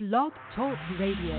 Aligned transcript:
Blog 0.00 0.30
Talk 0.54 0.78
Radio. 1.00 1.34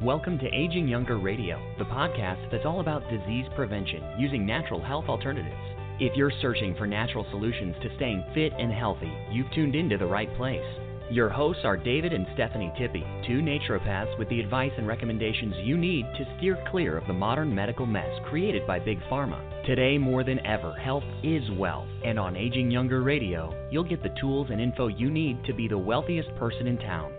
Welcome 0.00 0.38
to 0.38 0.46
Aging 0.46 0.88
Younger 0.88 1.18
Radio, 1.18 1.60
the 1.76 1.84
podcast 1.84 2.50
that's 2.50 2.64
all 2.64 2.80
about 2.80 3.02
disease 3.10 3.44
prevention 3.54 4.02
using 4.18 4.46
natural 4.46 4.82
health 4.82 5.04
alternatives. 5.06 5.52
If 6.00 6.16
you're 6.16 6.32
searching 6.40 6.74
for 6.78 6.86
natural 6.86 7.26
solutions 7.30 7.76
to 7.82 7.94
staying 7.96 8.24
fit 8.32 8.54
and 8.58 8.72
healthy, 8.72 9.12
you've 9.30 9.52
tuned 9.52 9.74
into 9.74 9.98
the 9.98 10.06
right 10.06 10.34
place. 10.38 10.64
Your 11.10 11.28
hosts 11.28 11.66
are 11.66 11.76
David 11.76 12.14
and 12.14 12.26
Stephanie 12.32 12.72
Tippy, 12.78 13.04
two 13.26 13.42
naturopaths 13.42 14.18
with 14.18 14.30
the 14.30 14.40
advice 14.40 14.72
and 14.78 14.88
recommendations 14.88 15.56
you 15.62 15.76
need 15.76 16.06
to 16.16 16.36
steer 16.38 16.56
clear 16.70 16.96
of 16.96 17.06
the 17.06 17.12
modern 17.12 17.54
medical 17.54 17.84
mess 17.84 18.08
created 18.30 18.66
by 18.66 18.78
Big 18.78 18.98
Pharma. 19.10 19.51
Today, 19.66 19.96
more 19.96 20.24
than 20.24 20.44
ever, 20.44 20.74
health 20.74 21.04
is 21.22 21.48
wealth, 21.56 21.86
and 22.04 22.18
on 22.18 22.36
Aging 22.36 22.68
Younger 22.68 23.04
Radio, 23.04 23.54
you'll 23.70 23.84
get 23.84 24.02
the 24.02 24.12
tools 24.20 24.48
and 24.50 24.60
info 24.60 24.88
you 24.88 25.08
need 25.08 25.44
to 25.44 25.54
be 25.54 25.68
the 25.68 25.78
wealthiest 25.78 26.34
person 26.34 26.66
in 26.66 26.76
town. 26.78 27.12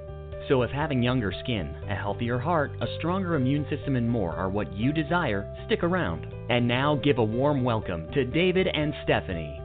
So, 0.50 0.62
if 0.62 0.70
having 0.70 1.02
younger 1.02 1.34
skin, 1.42 1.74
a 1.90 1.96
healthier 1.96 2.38
heart, 2.38 2.72
a 2.82 2.98
stronger 3.00 3.36
immune 3.36 3.66
system, 3.70 3.96
and 3.96 4.10
more 4.10 4.34
are 4.34 4.50
what 4.50 4.74
you 4.74 4.92
desire, 4.92 5.56
stick 5.68 5.84
around. 5.84 6.28
And 6.50 6.68
now, 6.68 7.00
give 7.02 7.18
a 7.18 7.24
warm 7.24 7.64
welcome 7.64 8.12
to 8.12 8.26
David 8.26 8.68
and 8.68 8.94
Stephanie. 9.06 9.62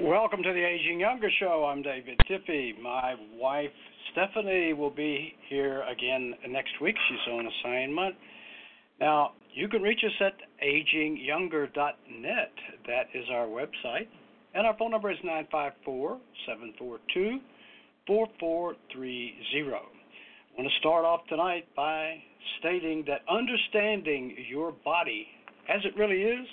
Welcome 0.00 0.42
to 0.42 0.50
the 0.50 0.64
Aging 0.64 0.98
Younger 0.98 1.28
Show. 1.38 1.66
I'm 1.70 1.82
David 1.82 2.18
Tippy. 2.26 2.72
My 2.82 3.16
wife 3.34 3.68
Stephanie 4.12 4.72
will 4.72 4.88
be 4.88 5.34
here 5.50 5.82
again 5.82 6.32
next 6.48 6.72
week. 6.80 6.96
She's 7.10 7.34
on 7.34 7.46
assignment. 7.46 8.16
Now, 8.98 9.32
you 9.54 9.68
can 9.68 9.82
reach 9.82 10.00
us 10.04 10.12
at 10.20 10.34
agingyounger.net. 10.62 12.52
That 12.86 13.06
is 13.14 13.24
our 13.30 13.46
website. 13.46 14.08
And 14.54 14.66
our 14.66 14.76
phone 14.78 14.90
number 14.90 15.10
is 15.10 15.18
954 15.22 16.18
742 16.46 17.38
4430. 18.06 19.66
I 19.66 20.62
want 20.62 20.68
to 20.68 20.78
start 20.80 21.04
off 21.04 21.20
tonight 21.28 21.66
by 21.76 22.16
stating 22.58 23.04
that 23.06 23.22
understanding 23.30 24.36
your 24.48 24.72
body 24.84 25.26
as 25.68 25.80
it 25.84 25.96
really 25.96 26.22
is 26.22 26.46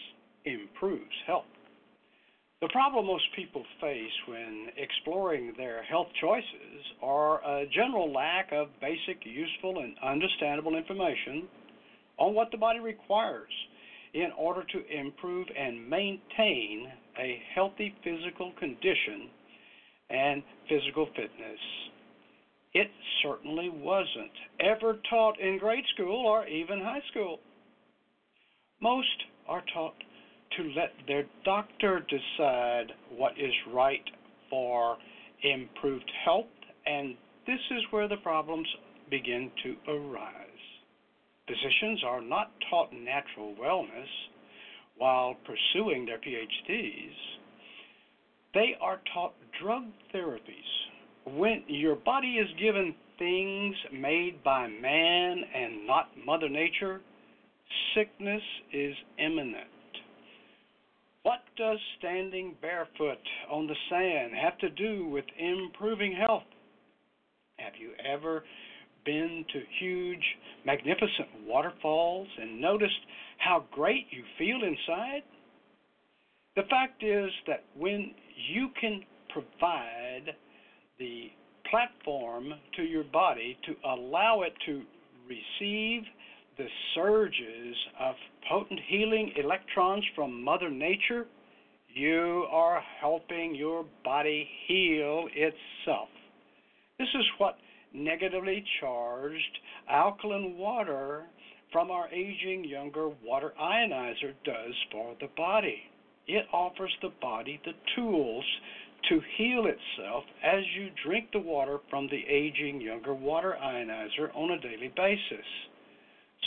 improves 0.46 1.16
health. 1.26 1.46
The 2.62 2.70
problem 2.70 3.06
most 3.06 3.26
people 3.36 3.64
face 3.80 4.12
when 4.28 4.68
exploring 4.78 5.54
their 5.58 5.84
health 5.84 6.08
choices 6.20 6.82
are 7.04 7.40
a 7.46 7.68
general 7.68 8.12
lack 8.12 8.52
of 8.52 8.70
basic, 8.82 9.24
useful, 9.26 9.80
and 9.80 9.96
understandable 10.04 10.76
information 10.76 11.48
on 12.18 12.34
what 12.34 12.50
the 12.52 12.58
body 12.58 12.80
requires 12.80 13.52
in 14.14 14.32
order 14.38 14.64
to 14.64 14.88
improve 14.88 15.48
and 15.58 15.90
maintain 15.90 16.88
a 17.20 17.42
healthy 17.54 17.94
physical 18.04 18.52
condition 18.60 19.30
and 20.10 20.44
physical 20.70 21.08
fitness. 21.08 21.60
It 22.74 22.90
certainly 23.24 23.70
wasn't 23.70 24.32
ever 24.60 25.00
taught 25.10 25.40
in 25.40 25.58
grade 25.58 25.84
school 25.94 26.26
or 26.26 26.48
even 26.48 26.80
high 26.80 27.02
school. 27.12 27.40
Most 28.82 29.24
are 29.48 29.64
taught 29.74 29.96
to 30.58 30.64
let 30.76 30.92
their 31.08 31.26
doctor 31.44 32.06
decide 32.08 32.92
what 33.16 33.34
is 33.34 33.54
right 33.74 34.04
for 34.50 34.98
improved 35.44 36.10
health, 36.24 36.46
and 36.86 37.16
this 37.46 37.60
is 37.72 37.82
where 37.92 38.08
the 38.08 38.18
problems 38.18 38.68
begin 39.10 39.52
to 39.64 39.76
arise. 39.92 40.57
Physicians 41.48 42.04
are 42.06 42.22
not 42.22 42.52
taught 42.70 42.92
natural 42.92 43.56
wellness 43.62 44.08
while 44.98 45.36
pursuing 45.46 46.06
their 46.06 46.18
PhDs. 46.18 47.16
They 48.54 48.76
are 48.82 49.00
taught 49.14 49.34
drug 49.62 49.84
therapies. 50.14 50.42
When 51.26 51.64
your 51.68 51.96
body 51.96 52.38
is 52.38 52.48
given 52.60 52.96
things 53.20 53.76
made 53.94 54.44
by 54.44 54.68
man 54.68 55.42
and 55.56 55.88
not 55.88 56.10
Mother 56.26 56.50
Nature, 56.50 57.02
sickness 57.96 58.42
is 58.74 58.96
imminent. 59.18 59.68
What 61.24 61.42
does 61.58 61.78
standing 62.00 62.56
barefoot 62.62 63.20
on 63.52 63.68
the 63.68 63.76
sand 63.90 64.32
have 64.42 64.58
to 64.60 64.70
do 64.70 65.08
with 65.08 65.26
improving 65.38 66.14
health? 66.14 66.44
Have 67.58 67.74
you 67.80 67.92
ever 68.06 68.44
been 69.08 69.46
to 69.54 69.62
huge, 69.80 70.24
magnificent 70.66 71.30
waterfalls 71.48 72.28
and 72.40 72.62
noticed 72.62 73.00
how 73.40 73.64
great 73.72 74.06
you 74.12 74.22
feel 74.38 74.58
inside? 74.58 75.24
The 76.58 76.64
fact 76.70 77.04
is 77.04 77.32
that 77.48 77.64
when 77.76 78.12
you 78.54 78.68
can 78.80 79.02
provide 79.30 80.36
the 81.00 81.32
platform 81.72 82.54
to 82.76 82.84
your 82.84 83.06
body 83.06 83.58
to 83.66 83.74
allow 83.90 84.42
it 84.42 84.54
to 84.66 84.82
receive 85.28 86.04
the 86.58 86.68
surges 86.94 87.76
of 88.00 88.16
potent 88.50 88.80
healing 88.90 89.32
electrons 89.38 90.04
from 90.16 90.44
Mother 90.44 90.70
Nature, 90.70 91.28
you 91.88 92.46
are 92.52 92.82
helping 93.00 93.56
your 93.56 93.86
body 94.04 94.48
heal 94.68 95.28
itself. 95.34 96.10
This 97.00 97.08
is 97.14 97.26
what 97.38 97.58
negatively 97.94 98.64
charged 98.80 99.60
alkaline 99.90 100.58
water 100.58 101.24
from 101.72 101.92
our 101.92 102.08
aging 102.10 102.64
younger 102.64 103.10
water 103.24 103.54
ionizer 103.62 104.34
does 104.44 104.74
for 104.92 105.16
the 105.20 105.28
body. 105.36 105.82
It 106.28 106.46
offers 106.54 106.96
the 107.02 107.12
body 107.22 107.60
the 107.66 107.74
tools 107.96 108.46
to 109.10 109.22
heal 109.38 109.66
itself 109.66 110.24
as 110.44 110.64
you 110.76 110.90
drink 111.06 111.30
the 111.32 111.40
water 111.40 111.80
from 111.90 112.08
the 112.08 112.24
aging 112.28 112.82
younger 112.82 113.14
water 113.14 113.58
ionizer 113.62 114.36
on 114.36 114.52
a 114.52 114.60
daily 114.60 114.92
basis 114.96 115.46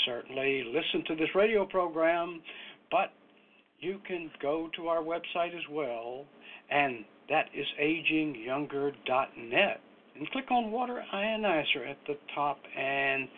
certainly 0.04 0.64
listen 0.64 1.04
to 1.06 1.14
this 1.14 1.28
radio 1.34 1.64
program, 1.64 2.42
but 2.90 3.12
you 3.80 3.98
can 4.06 4.30
go 4.40 4.68
to 4.76 4.88
our 4.88 5.02
website 5.02 5.54
as 5.54 5.66
well, 5.70 6.26
and 6.70 7.04
that 7.28 7.46
is 7.54 7.66
agingyounger.net. 7.80 9.80
And 10.16 10.30
click 10.30 10.50
on 10.50 10.70
Water 10.70 11.02
Ionizer 11.14 11.88
at 11.88 11.98
the 12.06 12.14
top, 12.34 12.58
and 12.76 13.28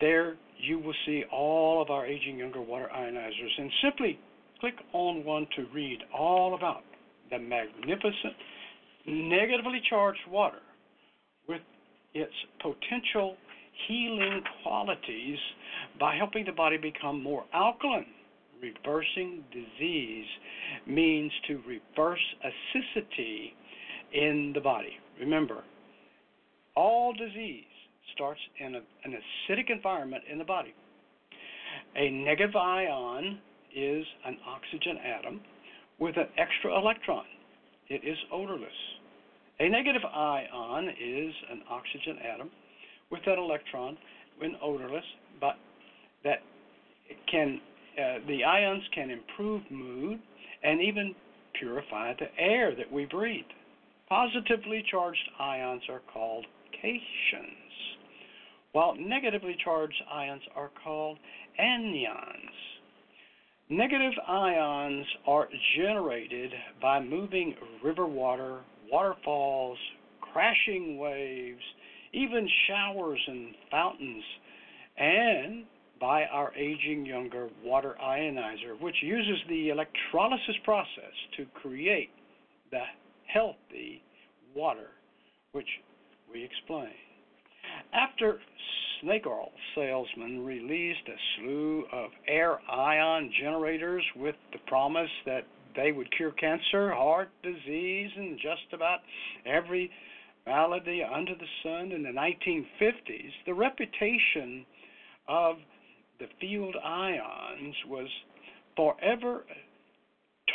there 0.00 0.36
you 0.58 0.78
will 0.78 0.94
see 1.06 1.24
all 1.32 1.82
of 1.82 1.90
our 1.90 2.06
Aging 2.06 2.38
Younger 2.38 2.62
water 2.62 2.88
ionizers. 2.94 3.58
And 3.58 3.70
simply 3.82 4.18
click 4.60 4.74
on 4.92 5.24
one 5.24 5.46
to 5.56 5.66
read 5.74 5.98
all 6.16 6.54
about 6.54 6.82
the 7.30 7.38
magnificent 7.38 8.34
negatively 9.06 9.80
charged 9.88 10.20
water 10.30 10.60
with 11.48 11.60
its 12.14 12.32
potential 12.60 13.36
healing 13.88 14.42
qualities 14.62 15.38
by 15.98 16.16
helping 16.16 16.44
the 16.44 16.52
body 16.52 16.76
become 16.76 17.22
more 17.22 17.44
alkaline. 17.52 18.06
Reversing 18.60 19.42
disease 19.52 20.26
means 20.86 21.32
to 21.48 21.60
reverse 21.66 22.20
acidity 22.44 23.54
in 24.12 24.52
the 24.54 24.60
body. 24.60 24.96
Remember, 25.20 25.62
all 26.74 27.12
disease 27.12 27.64
starts 28.14 28.40
in 28.58 28.74
a, 28.74 28.80
an 29.04 29.14
acidic 29.14 29.70
environment 29.70 30.24
in 30.30 30.38
the 30.38 30.44
body. 30.44 30.74
A 31.96 32.10
negative 32.10 32.56
ion 32.56 33.38
is 33.74 34.04
an 34.26 34.36
oxygen 34.46 34.98
atom 34.98 35.40
with 35.98 36.16
an 36.16 36.26
extra 36.38 36.76
electron. 36.76 37.24
It 37.88 38.02
is 38.04 38.16
odorless. 38.32 38.70
A 39.60 39.68
negative 39.68 40.02
ion 40.04 40.88
is 40.88 41.34
an 41.50 41.62
oxygen 41.70 42.18
atom 42.34 42.50
with 43.10 43.20
that 43.26 43.38
electron 43.38 43.96
when 44.38 44.56
odorless, 44.62 45.04
but 45.40 45.56
that 46.24 46.38
can 47.30 47.60
uh, 47.98 48.18
the 48.26 48.42
ions 48.42 48.82
can 48.94 49.10
improve 49.10 49.62
mood 49.70 50.18
and 50.62 50.80
even 50.80 51.14
purify 51.58 52.14
the 52.14 52.26
air 52.42 52.74
that 52.74 52.90
we 52.90 53.04
breathe. 53.04 53.44
Positively 54.12 54.84
charged 54.90 55.26
ions 55.40 55.80
are 55.88 56.02
called 56.12 56.44
cations, 56.84 57.72
while 58.72 58.94
negatively 58.94 59.56
charged 59.64 59.96
ions 60.12 60.42
are 60.54 60.70
called 60.84 61.16
anions. 61.58 62.52
Negative 63.70 64.12
ions 64.28 65.06
are 65.26 65.48
generated 65.78 66.52
by 66.82 67.00
moving 67.00 67.54
river 67.82 68.06
water, 68.06 68.60
waterfalls, 68.90 69.78
crashing 70.20 70.98
waves, 70.98 71.62
even 72.12 72.46
showers 72.68 73.20
and 73.26 73.54
fountains, 73.70 74.24
and 74.98 75.64
by 75.98 76.24
our 76.24 76.52
aging 76.54 77.06
younger 77.06 77.48
water 77.64 77.96
ionizer, 77.98 78.78
which 78.78 78.96
uses 79.02 79.38
the 79.48 79.70
electrolysis 79.70 80.56
process 80.64 81.14
to 81.38 81.46
create 81.62 82.10
the 82.70 82.82
healthy 83.32 84.02
water, 84.54 84.90
which 85.52 85.68
we 86.32 86.44
explain. 86.44 86.92
After 87.92 88.38
snake 89.00 89.26
oil 89.26 89.50
salesmen 89.74 90.44
released 90.44 91.08
a 91.08 91.16
slew 91.36 91.84
of 91.92 92.10
air 92.28 92.58
ion 92.70 93.30
generators 93.40 94.04
with 94.16 94.36
the 94.52 94.58
promise 94.66 95.10
that 95.26 95.46
they 95.74 95.92
would 95.92 96.14
cure 96.16 96.32
cancer, 96.32 96.92
heart 96.92 97.30
disease, 97.42 98.10
and 98.16 98.38
just 98.38 98.72
about 98.72 99.00
every 99.46 99.90
malady 100.46 101.02
under 101.02 101.34
the 101.34 101.46
sun 101.62 101.92
in 101.92 102.02
the 102.02 102.10
1950s, 102.10 103.30
the 103.46 103.54
reputation 103.54 104.66
of 105.28 105.56
the 106.18 106.26
field 106.40 106.76
ions 106.84 107.74
was 107.88 108.08
forever 108.76 109.44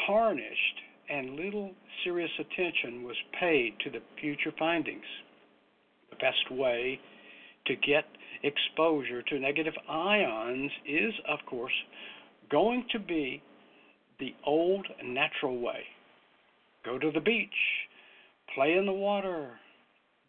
tarnished 0.06 0.82
and 1.10 1.36
little 1.36 1.72
serious 2.04 2.32
attention 2.40 3.04
was 3.04 3.16
paid 3.40 3.74
to 3.84 3.90
the 3.90 4.02
future 4.20 4.52
findings. 4.58 5.06
The 6.10 6.18
best 6.18 6.52
way 6.52 7.00
to 7.68 7.76
get 7.76 8.06
exposure 8.44 9.22
to 9.22 9.40
negative 9.40 9.74
ions 9.90 10.72
is, 10.88 11.14
of 11.28 11.40
course, 11.50 11.74
going 12.50 12.86
to 12.92 13.00
be 13.00 13.42
the 14.20 14.34
old 14.46 14.88
natural 15.04 15.60
way. 15.60 15.82
Go 16.86 16.98
to 16.98 17.12
the 17.12 17.20
beach, 17.20 17.50
play 18.56 18.74
in 18.74 18.86
the 18.86 18.94
water, 18.94 19.52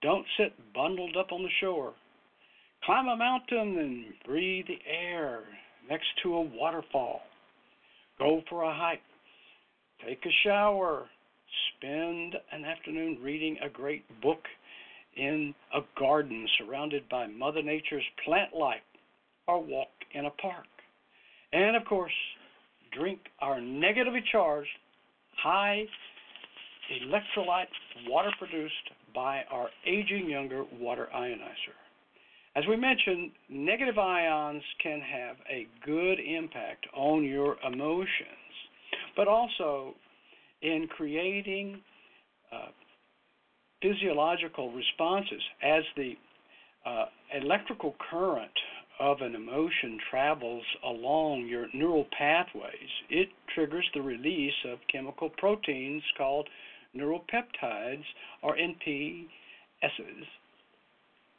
don't 0.02 0.26
sit 0.36 0.52
bundled 0.74 1.16
up 1.16 1.32
on 1.32 1.42
the 1.42 1.48
shore. 1.60 1.94
Climb 2.84 3.08
a 3.08 3.16
mountain 3.16 3.78
and 3.78 4.04
breathe 4.24 4.66
the 4.68 4.78
air 4.88 5.40
next 5.88 6.06
to 6.22 6.34
a 6.34 6.40
waterfall. 6.40 7.20
Go 8.18 8.42
for 8.48 8.62
a 8.62 8.74
hike. 8.74 9.02
Take 10.06 10.24
a 10.24 10.32
shower. 10.44 11.06
Spend 11.76 12.36
an 12.52 12.64
afternoon 12.64 13.18
reading 13.22 13.56
a 13.64 13.68
great 13.68 14.04
book 14.20 14.42
in 15.16 15.54
a 15.74 15.80
garden 15.98 16.46
surrounded 16.58 17.08
by 17.08 17.26
Mother 17.26 17.62
Nature's 17.62 18.04
plant 18.24 18.54
life, 18.54 18.82
or 19.46 19.62
walk 19.62 19.88
in 20.12 20.26
a 20.26 20.30
park. 20.30 20.66
And 21.52 21.76
of 21.76 21.84
course, 21.84 22.12
drink 22.92 23.20
our 23.40 23.60
negatively 23.60 24.22
charged, 24.30 24.68
high 25.36 25.84
electrolyte 26.90 27.66
water 28.06 28.30
produced 28.38 28.74
by 29.14 29.42
our 29.50 29.68
aging 29.86 30.28
younger 30.28 30.64
water 30.80 31.08
ionizer. 31.14 31.76
As 32.56 32.64
we 32.68 32.76
mentioned, 32.76 33.30
negative 33.48 33.98
ions 33.98 34.62
can 34.82 35.00
have 35.00 35.36
a 35.50 35.66
good 35.84 36.18
impact 36.18 36.86
on 36.94 37.24
your 37.24 37.56
emotions, 37.64 38.47
but 39.16 39.28
also 39.28 39.94
in 40.62 40.88
creating 40.88 41.80
uh, 42.52 42.68
physiological 43.82 44.72
responses 44.72 45.42
as 45.62 45.82
the 45.96 46.14
uh, 46.84 47.06
electrical 47.40 47.94
current 48.10 48.50
of 49.00 49.20
an 49.20 49.34
emotion 49.34 49.98
travels 50.10 50.64
along 50.84 51.46
your 51.46 51.68
neural 51.72 52.06
pathways, 52.16 52.90
it 53.10 53.28
triggers 53.54 53.88
the 53.94 54.02
release 54.02 54.54
of 54.66 54.78
chemical 54.90 55.30
proteins 55.30 56.02
called 56.16 56.48
neuropeptides 56.96 58.04
or 58.42 58.56
NPSs. 58.56 59.28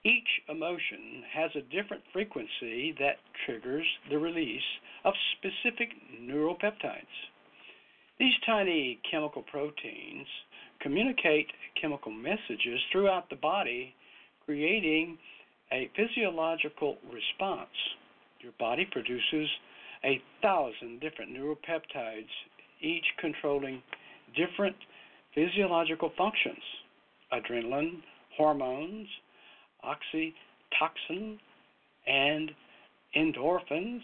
Each 0.06 0.30
emotion 0.48 1.24
has 1.34 1.52
a 1.56 1.62
different 1.62 2.04
frequency 2.14 2.96
that 3.00 3.18
triggers 3.46 3.86
the 4.10 4.18
release 4.18 4.62
of 5.04 5.14
specific 5.38 5.90
neuropeptides. 6.22 7.04
These 8.20 8.34
tiny 8.46 9.00
chemical 9.10 9.44
proteins 9.44 10.28
communicate 10.82 11.48
chemical 11.82 12.12
messages 12.12 12.82
throughout 12.92 13.30
the 13.30 13.38
body, 13.38 13.96
creating 14.46 15.18
a 15.72 15.90
physiological 15.96 16.98
response. 17.12 17.70
Your 18.42 18.52
body 18.60 18.86
produces 18.92 19.48
a 20.04 20.22
thousand 20.42 21.00
different 21.00 21.32
neuropeptides, 21.32 22.28
each 22.82 23.06
controlling 23.20 23.82
different 24.36 24.76
physiological 25.34 26.12
functions 26.18 26.64
adrenaline, 27.32 28.02
hormones, 28.36 29.08
oxytocin, 29.86 31.38
and 32.08 32.52
endorphins 33.16 34.02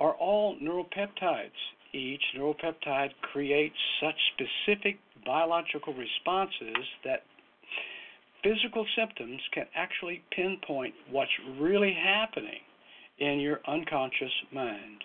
are 0.00 0.14
all 0.14 0.56
neuropeptides. 0.56 1.50
Each 1.92 2.22
neuropeptide 2.36 3.12
creates 3.22 3.76
such 4.00 4.14
specific 4.34 4.98
biological 5.24 5.94
responses 5.94 6.84
that 7.04 7.22
physical 8.42 8.86
symptoms 8.96 9.40
can 9.52 9.66
actually 9.74 10.22
pinpoint 10.34 10.94
what's 11.10 11.30
really 11.58 11.92
happening 11.92 12.60
in 13.18 13.40
your 13.40 13.60
unconscious 13.66 14.32
mind. 14.52 15.04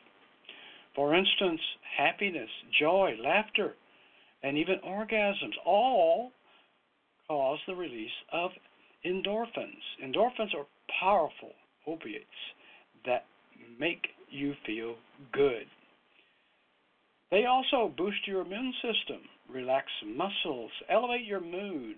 For 0.95 1.15
instance, 1.15 1.61
happiness, 1.97 2.49
joy, 2.79 3.15
laughter, 3.19 3.75
and 4.43 4.57
even 4.57 4.79
orgasms 4.85 5.55
all 5.65 6.31
cause 7.27 7.59
the 7.65 7.75
release 7.75 8.11
of 8.31 8.51
endorphins. 9.05 9.81
Endorphins 10.03 10.53
are 10.53 10.67
powerful 10.99 11.53
opiates 11.87 12.25
that 13.05 13.25
make 13.79 14.07
you 14.29 14.53
feel 14.65 14.95
good. 15.31 15.65
They 17.33 17.45
also 17.45 17.91
boost 17.97 18.27
your 18.27 18.41
immune 18.41 18.73
system, 18.75 19.21
relax 19.51 19.87
muscles, 20.05 20.69
elevate 20.87 21.25
your 21.25 21.39
mood, 21.39 21.95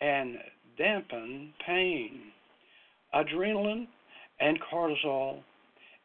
and 0.00 0.38
dampen 0.78 1.52
pain. 1.66 2.32
Adrenaline 3.14 3.86
and 4.40 4.58
cortisol 4.72 5.40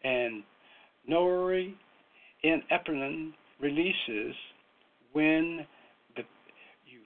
and 0.03 0.43
norepinephrine 1.09 3.31
releases 3.61 4.35
when 5.13 5.65
the, 6.17 6.23
you 6.85 6.99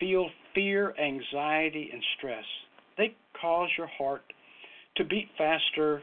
feel 0.00 0.28
fear, 0.56 0.92
anxiety, 1.00 1.88
and 1.92 2.02
stress. 2.16 2.44
They 2.96 3.14
cause 3.40 3.68
your 3.78 3.90
heart 3.96 4.24
to 4.96 5.04
beat 5.04 5.28
faster 5.38 6.02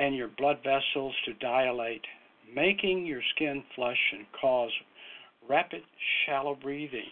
and 0.00 0.16
your 0.16 0.30
blood 0.36 0.58
vessels 0.64 1.14
to 1.26 1.34
dilate, 1.34 2.02
making 2.54 3.06
your 3.06 3.20
skin 3.34 3.62
flush 3.74 4.12
and 4.12 4.26
cause 4.40 4.70
rapid, 5.48 5.82
shallow 6.24 6.56
breathing, 6.60 7.08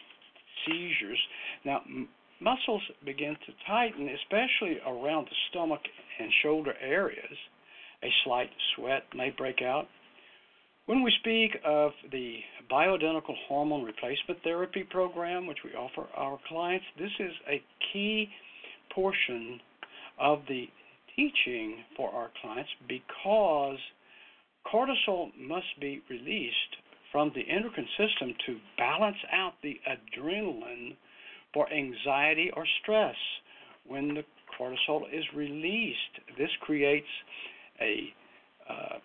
seizures. 0.67 1.19
Now, 1.65 1.83
m- 1.87 2.09
muscles 2.41 2.83
begin 3.05 3.37
to 3.47 3.53
tighten, 3.67 4.09
especially 4.09 4.79
around 4.87 5.27
the 5.27 5.37
stomach 5.51 5.81
and 6.21 6.31
shoulder 6.43 6.75
areas. 6.81 7.37
A 8.03 8.09
slight 8.25 8.51
sweat 8.75 9.05
may 9.15 9.31
break 9.31 9.63
out. 9.63 9.87
When 10.87 11.03
we 11.03 11.11
speak 11.21 11.53
of 11.65 11.93
the 12.13 12.41
bioidentical 12.71 13.35
hormone 13.49 13.85
replacement 13.85 14.43
therapy 14.43 14.85
program, 14.85 15.47
which 15.47 15.59
we 15.65 15.71
offer 15.73 16.07
our 16.15 16.39
clients, 16.47 16.85
this 16.99 17.11
is 17.19 17.33
a 17.49 17.63
key 17.93 18.29
portion 18.95 19.61
of 20.21 20.41
the 20.47 20.67
teaching 21.17 21.79
for 21.97 22.11
our 22.11 22.31
clients 22.43 22.71
because 22.87 23.79
cortisol 24.73 25.31
must 25.39 25.79
be 25.81 26.03
released 26.09 26.77
from 27.13 27.31
the 27.35 27.43
endocrine 27.49 27.89
system 27.97 28.35
to 28.47 28.59
balance 28.77 29.17
out 29.33 29.53
the 29.63 29.79
adrenaline 29.89 30.97
for 31.53 31.73
anxiety 31.73 32.51
or 32.57 32.65
stress. 32.83 33.15
When 33.87 34.15
the 34.15 34.25
cortisol 34.59 35.03
is 35.13 35.25
released, 35.35 35.99
this 36.37 36.51
creates 36.61 37.07
a 37.81 38.13
uh, 38.69 38.99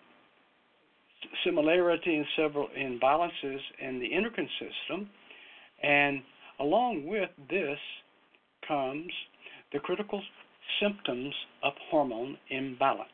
similarity 1.44 2.16
in 2.16 2.24
several 2.36 2.68
imbalances 2.76 3.60
in 3.80 4.00
the 4.00 4.14
endocrine 4.14 4.48
system, 4.58 5.08
and 5.82 6.22
along 6.58 7.06
with 7.06 7.30
this 7.48 7.78
comes 8.66 9.12
the 9.72 9.78
critical 9.78 10.22
symptoms 10.80 11.34
of 11.62 11.72
hormone 11.90 12.36
imbalance. 12.50 13.08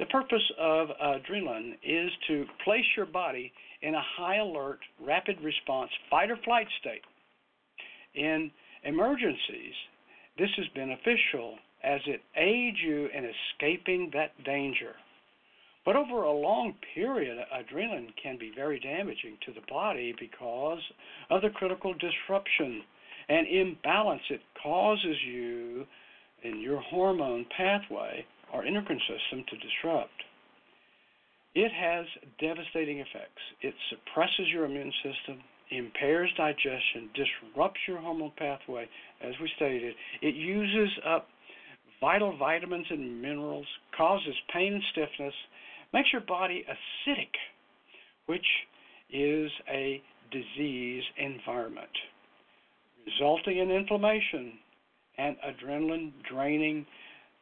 The 0.00 0.06
purpose 0.06 0.50
of 0.58 0.88
adrenaline 0.98 1.74
is 1.84 2.10
to 2.28 2.46
place 2.64 2.86
your 2.96 3.04
body 3.04 3.52
in 3.82 3.94
a 3.94 4.02
high 4.16 4.36
alert, 4.36 4.78
rapid 4.98 5.38
response 5.42 5.90
fight 6.08 6.30
or 6.30 6.38
flight 6.38 6.66
state. 6.80 7.02
In 8.14 8.50
emergencies, 8.82 9.74
this 10.38 10.48
is 10.56 10.66
beneficial 10.74 11.58
as 11.84 12.00
it 12.06 12.22
aids 12.34 12.78
you 12.82 13.10
in 13.14 13.26
escaping 13.26 14.10
that 14.14 14.32
danger. 14.42 14.94
But 15.84 15.96
over 15.96 16.22
a 16.22 16.32
long 16.32 16.74
period, 16.94 17.36
adrenaline 17.52 18.14
can 18.22 18.38
be 18.38 18.52
very 18.56 18.80
damaging 18.80 19.36
to 19.44 19.52
the 19.52 19.66
body 19.68 20.14
because 20.18 20.80
of 21.28 21.42
the 21.42 21.50
critical 21.50 21.92
disruption 21.92 22.82
and 23.28 23.46
imbalance 23.46 24.22
it 24.30 24.40
causes 24.62 25.16
you 25.26 25.86
in 26.42 26.58
your 26.58 26.80
hormone 26.80 27.44
pathway 27.54 28.24
or 28.52 28.64
endocrine 28.64 29.00
system 29.00 29.44
to 29.48 29.56
disrupt. 29.56 30.10
It 31.54 31.72
has 31.72 32.06
devastating 32.40 32.98
effects. 32.98 33.42
It 33.62 33.74
suppresses 33.90 34.46
your 34.52 34.66
immune 34.66 34.92
system, 35.02 35.42
impairs 35.70 36.30
digestion, 36.36 37.10
disrupts 37.14 37.80
your 37.88 37.98
hormone 37.98 38.32
pathway, 38.36 38.88
as 39.20 39.34
we 39.40 39.50
stated. 39.56 39.94
It 40.22 40.34
uses 40.34 40.90
up 41.06 41.26
vital 42.00 42.36
vitamins 42.36 42.86
and 42.90 43.20
minerals, 43.20 43.66
causes 43.96 44.34
pain 44.52 44.74
and 44.74 44.82
stiffness, 44.92 45.34
makes 45.92 46.12
your 46.12 46.22
body 46.22 46.64
acidic, 46.68 47.34
which 48.26 48.46
is 49.12 49.50
a 49.68 50.00
disease 50.30 51.02
environment, 51.18 51.90
resulting 53.06 53.58
in 53.58 53.70
inflammation 53.70 54.52
and 55.18 55.36
adrenaline 55.38 56.12
draining 56.30 56.86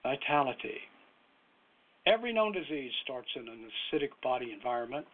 vitality. 0.03 0.79
Every 2.09 2.33
known 2.33 2.53
disease 2.53 2.93
starts 3.05 3.29
in 3.37 3.49
an 3.49 3.69
acidic 3.93 4.11
body 4.23 4.53
environment. 4.53 5.05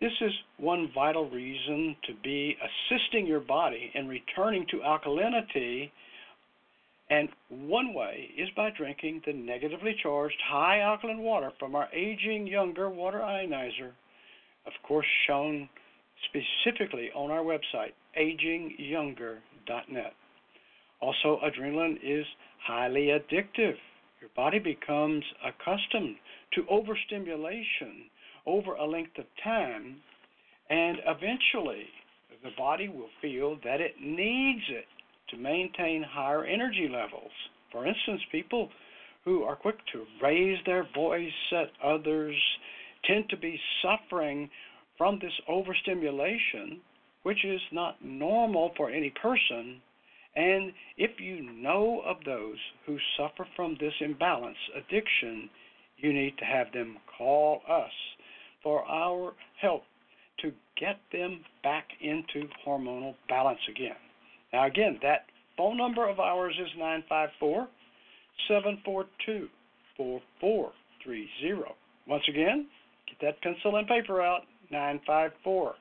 This 0.00 0.12
is 0.20 0.30
one 0.58 0.90
vital 0.94 1.28
reason 1.28 1.96
to 2.06 2.12
be 2.22 2.56
assisting 2.62 3.26
your 3.26 3.40
body 3.40 3.90
in 3.94 4.06
returning 4.06 4.64
to 4.70 4.76
alkalinity. 4.78 5.90
And 7.10 7.28
one 7.48 7.94
way 7.94 8.28
is 8.38 8.48
by 8.56 8.70
drinking 8.76 9.22
the 9.26 9.32
negatively 9.32 9.96
charged 10.02 10.40
high 10.48 10.80
alkaline 10.80 11.18
water 11.18 11.50
from 11.58 11.74
our 11.74 11.88
aging 11.92 12.46
younger 12.46 12.88
water 12.88 13.18
ionizer, 13.18 13.90
of 14.66 14.72
course, 14.86 15.06
shown 15.26 15.68
specifically 16.28 17.10
on 17.14 17.30
our 17.32 17.42
website, 17.42 17.92
agingyounger.net. 18.18 20.12
Also, 21.00 21.40
adrenaline 21.44 21.98
is 22.02 22.24
highly 22.64 23.08
addictive. 23.08 23.76
Your 24.24 24.30
body 24.34 24.58
becomes 24.58 25.22
accustomed 25.44 26.16
to 26.54 26.66
overstimulation 26.70 28.08
over 28.46 28.72
a 28.72 28.86
length 28.86 29.18
of 29.18 29.26
time, 29.44 29.96
and 30.70 30.96
eventually 31.06 31.84
the 32.42 32.48
body 32.56 32.88
will 32.88 33.10
feel 33.20 33.56
that 33.64 33.82
it 33.82 34.00
needs 34.00 34.62
it 34.70 34.86
to 35.28 35.36
maintain 35.36 36.02
higher 36.02 36.46
energy 36.46 36.88
levels. 36.90 37.32
For 37.70 37.86
instance, 37.86 38.22
people 38.32 38.70
who 39.26 39.42
are 39.42 39.56
quick 39.56 39.76
to 39.92 40.06
raise 40.22 40.56
their 40.64 40.88
voice 40.94 41.52
at 41.52 41.70
others 41.84 42.34
tend 43.04 43.28
to 43.28 43.36
be 43.36 43.60
suffering 43.82 44.48
from 44.96 45.18
this 45.18 45.38
overstimulation, 45.48 46.80
which 47.24 47.44
is 47.44 47.60
not 47.72 48.02
normal 48.02 48.72
for 48.78 48.88
any 48.88 49.10
person. 49.10 49.82
And 50.36 50.72
if 50.96 51.20
you 51.20 51.42
know 51.42 52.02
of 52.04 52.16
those 52.24 52.58
who 52.86 52.98
suffer 53.16 53.46
from 53.54 53.76
this 53.78 53.92
imbalance, 54.00 54.56
addiction, 54.76 55.48
you 55.98 56.12
need 56.12 56.36
to 56.38 56.44
have 56.44 56.72
them 56.72 56.98
call 57.16 57.62
us 57.68 57.92
for 58.62 58.84
our 58.84 59.34
help 59.60 59.82
to 60.40 60.52
get 60.78 60.98
them 61.12 61.44
back 61.62 61.86
into 62.00 62.48
hormonal 62.66 63.14
balance 63.28 63.60
again. 63.70 63.96
Now, 64.52 64.66
again, 64.66 64.98
that 65.02 65.26
phone 65.56 65.76
number 65.76 66.08
of 66.08 66.18
ours 66.18 66.58
is 66.60 66.70
954 66.76 67.68
742 68.48 69.48
4430. 69.96 71.74
Once 72.08 72.24
again, 72.28 72.66
get 73.06 73.20
that 73.20 73.40
pencil 73.42 73.76
and 73.76 73.86
paper 73.86 74.20
out 74.20 74.42
954 74.70 75.74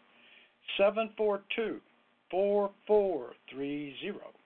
742 0.77 1.81
4430. 2.29 4.42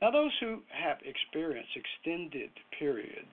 Now, 0.00 0.10
those 0.10 0.32
who 0.40 0.60
have 0.68 0.98
experienced 1.04 1.70
extended 1.76 2.50
periods 2.78 3.26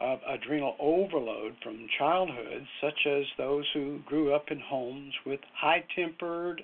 of 0.00 0.20
adrenal 0.28 0.76
overload 0.78 1.56
from 1.62 1.88
childhood, 1.98 2.66
such 2.80 3.06
as 3.06 3.24
those 3.36 3.64
who 3.74 3.98
grew 4.06 4.32
up 4.32 4.50
in 4.50 4.60
homes 4.60 5.12
with 5.26 5.40
high-tempered 5.54 6.62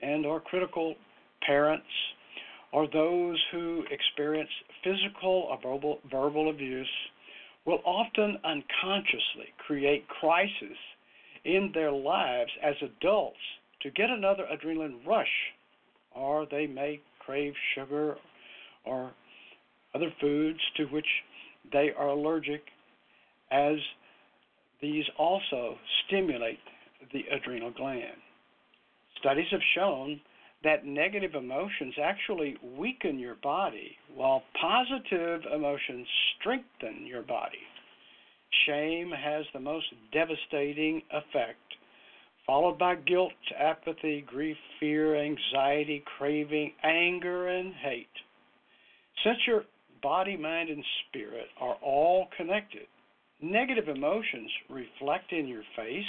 and 0.00 0.24
or 0.24 0.40
critical 0.40 0.94
parents, 1.44 1.86
or 2.72 2.86
those 2.86 3.42
who 3.50 3.84
experience 3.90 4.50
physical 4.84 5.48
or 5.50 5.58
verbal, 5.60 5.98
verbal 6.10 6.50
abuse, 6.50 6.88
will 7.64 7.80
often 7.84 8.38
unconsciously 8.44 9.52
create 9.58 10.06
crisis 10.08 10.78
in 11.44 11.70
their 11.74 11.92
lives 11.92 12.50
as 12.62 12.74
adults 12.82 13.36
to 13.82 13.90
get 13.90 14.10
another 14.10 14.44
adrenaline 14.52 15.04
rush, 15.06 15.52
or 16.14 16.46
they 16.50 16.66
may 16.66 17.00
crave 17.18 17.54
sugar 17.74 18.16
or 18.84 19.12
other 19.94 20.12
foods 20.20 20.58
to 20.76 20.84
which 20.86 21.06
they 21.72 21.90
are 21.96 22.08
allergic, 22.08 22.62
as 23.50 23.76
these 24.80 25.04
also 25.18 25.76
stimulate 26.06 26.58
the 27.12 27.24
adrenal 27.34 27.70
gland. 27.70 28.20
Studies 29.20 29.46
have 29.50 29.60
shown 29.74 30.20
that 30.64 30.86
negative 30.86 31.34
emotions 31.34 31.94
actually 32.02 32.56
weaken 32.76 33.18
your 33.18 33.36
body, 33.42 33.96
while 34.14 34.42
positive 34.60 35.42
emotions 35.52 36.06
strengthen 36.38 37.06
your 37.06 37.22
body. 37.22 37.58
Shame 38.66 39.10
has 39.10 39.44
the 39.52 39.60
most 39.60 39.86
devastating 40.12 41.02
effect, 41.10 41.58
followed 42.46 42.78
by 42.78 42.96
guilt, 42.96 43.32
apathy, 43.58 44.24
grief, 44.26 44.56
fear, 44.78 45.16
anxiety, 45.16 46.02
craving, 46.18 46.72
anger, 46.82 47.48
and 47.48 47.72
hate. 47.74 48.06
Since 49.24 49.38
your 49.46 49.64
body, 50.02 50.36
mind, 50.36 50.68
and 50.68 50.84
spirit 51.08 51.46
are 51.60 51.76
all 51.82 52.28
connected, 52.36 52.86
negative 53.40 53.88
emotions 53.88 54.50
reflect 54.68 55.32
in 55.32 55.46
your 55.46 55.62
face 55.76 56.04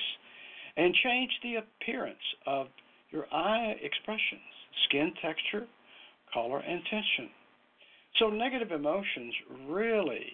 and 0.78 0.94
change 1.04 1.32
the 1.44 1.56
appearance 1.56 2.18
of 2.48 2.68
your 3.12 3.26
eye 3.32 3.76
expressions, 3.82 4.42
skin 4.88 5.14
texture, 5.22 5.68
color, 6.34 6.60
and 6.60 6.82
tension. 6.90 7.30
So, 8.20 8.30
negative 8.30 8.72
emotions 8.72 9.34
really 9.68 10.32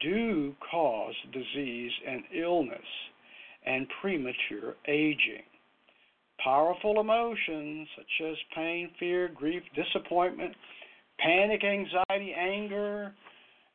do 0.00 0.54
cause 0.70 1.14
disease 1.32 1.92
and 2.06 2.22
illness 2.34 2.78
and 3.66 3.86
premature 4.00 4.74
aging. 4.86 5.44
Powerful 6.42 7.00
emotions 7.00 7.88
such 7.96 8.26
as 8.28 8.36
pain, 8.54 8.90
fear, 8.98 9.28
grief, 9.34 9.62
disappointment, 9.74 10.54
panic, 11.18 11.62
anxiety, 11.64 12.34
anger, 12.34 13.12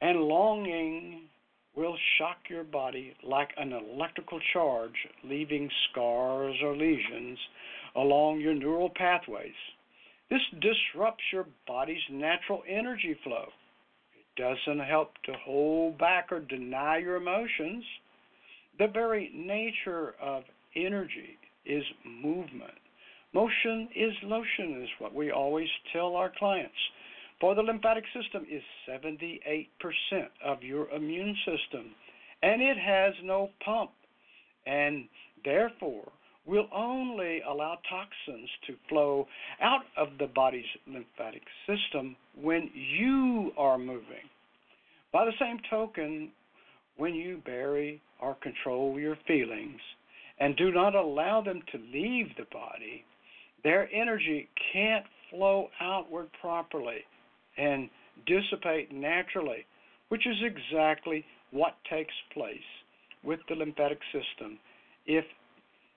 and 0.01 0.19
longing 0.21 1.21
will 1.75 1.95
shock 2.17 2.37
your 2.49 2.63
body 2.63 3.13
like 3.23 3.49
an 3.57 3.73
electrical 3.73 4.39
charge, 4.53 4.95
leaving 5.23 5.69
scars 5.89 6.55
or 6.63 6.75
lesions 6.75 7.37
along 7.95 8.39
your 8.39 8.53
neural 8.53 8.89
pathways. 8.95 9.53
This 10.29 10.41
disrupts 10.61 11.23
your 11.33 11.47
body's 11.67 11.97
natural 12.11 12.63
energy 12.67 13.17
flow. 13.23 13.47
It 14.13 14.41
doesn't 14.41 14.85
help 14.85 15.13
to 15.25 15.33
hold 15.43 15.97
back 15.97 16.31
or 16.31 16.39
deny 16.39 16.97
your 16.97 17.15
emotions. 17.15 17.83
The 18.77 18.87
very 18.87 19.31
nature 19.33 20.15
of 20.21 20.43
energy 20.75 21.37
is 21.65 21.83
movement. 22.05 22.77
Motion 23.33 23.89
is 23.95 24.13
lotion, 24.23 24.81
is 24.83 24.89
what 24.99 25.13
we 25.13 25.31
always 25.31 25.67
tell 25.93 26.15
our 26.15 26.31
clients. 26.37 26.73
For 27.39 27.55
the 27.55 27.61
lymphatic 27.61 28.03
system 28.13 28.45
is 28.51 28.61
78% 28.87 29.67
of 30.43 30.61
your 30.61 30.89
immune 30.89 31.37
system, 31.45 31.91
and 32.43 32.61
it 32.61 32.77
has 32.77 33.13
no 33.23 33.49
pump, 33.63 33.91
and 34.65 35.05
therefore 35.45 36.11
will 36.45 36.67
only 36.75 37.41
allow 37.47 37.77
toxins 37.89 38.49
to 38.67 38.73
flow 38.89 39.27
out 39.61 39.83
of 39.95 40.09
the 40.17 40.27
body's 40.27 40.65
lymphatic 40.85 41.43
system 41.65 42.15
when 42.41 42.69
you 42.73 43.51
are 43.57 43.77
moving. 43.77 44.27
By 45.13 45.25
the 45.25 45.33
same 45.39 45.59
token, 45.69 46.31
when 46.97 47.13
you 47.13 47.41
bury 47.45 48.01
or 48.19 48.35
control 48.35 48.99
your 48.99 49.17
feelings 49.27 49.79
and 50.39 50.57
do 50.57 50.71
not 50.71 50.95
allow 50.95 51.41
them 51.41 51.61
to 51.71 51.77
leave 51.93 52.27
the 52.37 52.47
body, 52.51 53.05
their 53.63 53.89
energy 53.93 54.49
can't 54.73 55.05
flow 55.29 55.69
outward 55.79 56.27
properly 56.41 57.05
and 57.59 57.89
dissipate 58.25 58.91
naturally, 58.91 59.65
which 60.09 60.25
is 60.25 60.37
exactly 60.43 61.25
what 61.51 61.75
takes 61.89 62.13
place 62.33 62.57
with 63.23 63.39
the 63.49 63.55
lymphatic 63.55 63.99
system 64.13 64.59
if 65.05 65.25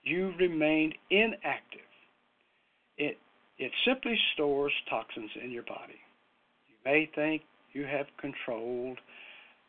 you 0.04 0.32
remain 0.38 0.92
inactive. 1.10 1.80
It, 2.98 3.18
it 3.58 3.70
simply 3.86 4.18
stores 4.34 4.72
toxins 4.90 5.30
in 5.42 5.50
your 5.50 5.62
body. 5.62 6.00
You 6.68 6.74
may 6.84 7.10
think 7.14 7.42
you 7.72 7.84
have 7.84 8.06
controlled 8.20 8.98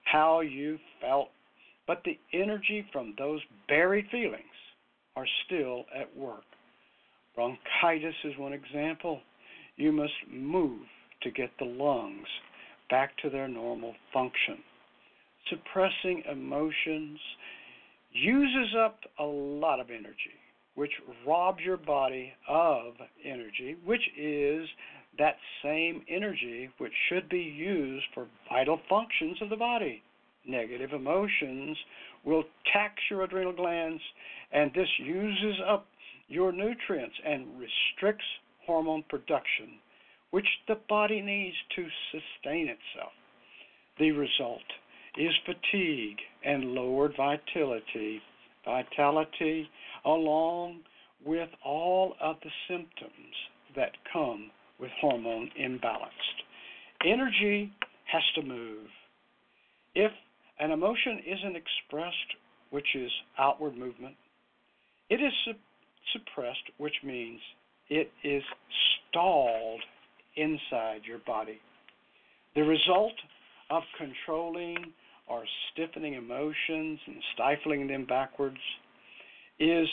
how 0.05 0.41
you 0.41 0.79
felt 0.99 1.29
but 1.87 2.01
the 2.05 2.17
energy 2.33 2.85
from 2.91 3.13
those 3.17 3.41
buried 3.67 4.05
feelings 4.09 4.43
are 5.15 5.27
still 5.45 5.85
at 5.95 6.15
work. 6.15 6.43
Bronchitis 7.35 8.15
is 8.23 8.37
one 8.37 8.53
example. 8.53 9.19
You 9.75 9.91
must 9.91 10.13
move 10.31 10.81
to 11.23 11.31
get 11.31 11.51
the 11.59 11.65
lungs 11.65 12.27
back 12.89 13.17
to 13.23 13.29
their 13.29 13.47
normal 13.47 13.93
function. 14.13 14.59
Suppressing 15.49 16.23
emotions 16.31 17.19
uses 18.11 18.75
up 18.77 18.99
a 19.19 19.23
lot 19.23 19.79
of 19.79 19.89
energy, 19.89 20.37
which 20.75 20.91
robs 21.25 21.59
your 21.61 21.77
body 21.77 22.31
of 22.47 22.93
energy, 23.25 23.75
which 23.83 24.01
is 24.17 24.67
that 25.17 25.35
same 25.63 26.03
energy 26.09 26.69
which 26.77 26.93
should 27.09 27.29
be 27.29 27.39
used 27.39 28.05
for 28.13 28.27
vital 28.49 28.79
functions 28.89 29.37
of 29.41 29.49
the 29.49 29.55
body. 29.55 30.01
Negative 30.45 30.91
emotions 30.93 31.77
will 32.25 32.43
tax 32.71 32.95
your 33.09 33.23
adrenal 33.23 33.53
glands, 33.53 34.01
and 34.51 34.71
this 34.73 34.89
uses 34.99 35.55
up 35.67 35.87
your 36.27 36.51
nutrients 36.51 37.15
and 37.25 37.47
restricts 37.59 38.25
hormone 38.65 39.03
production, 39.09 39.79
which 40.33 40.47
the 40.67 40.79
body 40.89 41.21
needs 41.21 41.55
to 41.75 41.85
sustain 42.11 42.67
itself. 42.67 43.11
The 43.99 44.09
result 44.09 44.65
is 45.15 45.31
fatigue 45.45 46.17
and 46.43 46.73
lowered 46.73 47.13
vitality, 47.15 48.19
vitality 48.65 49.69
along 50.03 50.79
with 51.23 51.49
all 51.63 52.15
of 52.19 52.37
the 52.43 52.49
symptoms 52.67 53.35
that 53.75 53.91
come 54.11 54.49
with 54.79 54.89
hormone 54.99 55.51
imbalanced. 55.61 56.41
Energy 57.05 57.71
has 58.11 58.23
to 58.33 58.41
move. 58.41 58.87
If 59.93 60.11
an 60.59 60.71
emotion 60.71 61.21
isn't 61.27 61.55
expressed, 61.55 62.17
which 62.71 62.95
is 62.95 63.11
outward 63.37 63.77
movement, 63.77 64.15
it 65.11 65.21
is 65.21 65.31
su- 65.45 65.53
suppressed, 66.11 66.71
which 66.79 66.95
means 67.03 67.39
it 67.89 68.11
is 68.23 68.41
stalled 69.11 69.81
inside 70.35 71.01
your 71.05 71.19
body. 71.25 71.59
The 72.55 72.61
result 72.61 73.13
of 73.69 73.83
controlling 73.97 74.77
or 75.27 75.43
stiffening 75.71 76.13
emotions 76.15 76.99
and 77.07 77.17
stifling 77.33 77.87
them 77.87 78.05
backwards 78.05 78.57
is 79.59 79.87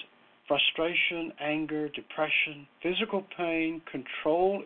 frustration, 0.49 1.33
anger, 1.41 1.89
depression, 1.89 2.67
physical 2.83 3.25
pain, 3.37 3.81
control 3.91 4.63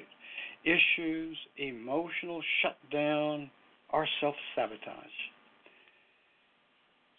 issues, 0.64 1.36
emotional 1.58 2.42
shutdown, 2.62 3.50
or 3.92 4.08
self 4.20 4.34
sabotage. 4.54 5.18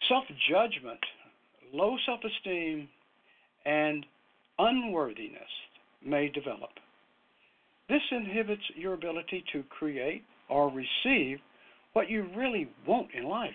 Self 0.09 0.23
judgment, 0.49 0.99
low 1.73 1.95
self 2.05 2.19
esteem, 2.23 2.89
and 3.65 4.05
unworthiness 4.59 5.41
may 6.03 6.29
develop. 6.29 6.71
This 7.87 8.01
inhibits 8.11 8.63
your 8.75 8.93
ability 8.93 9.43
to 9.53 9.63
create 9.69 10.23
or 10.49 10.69
receive 10.71 11.39
what 11.93 12.09
you 12.09 12.27
really 12.35 12.67
want 12.87 13.07
in 13.13 13.25
life. 13.25 13.51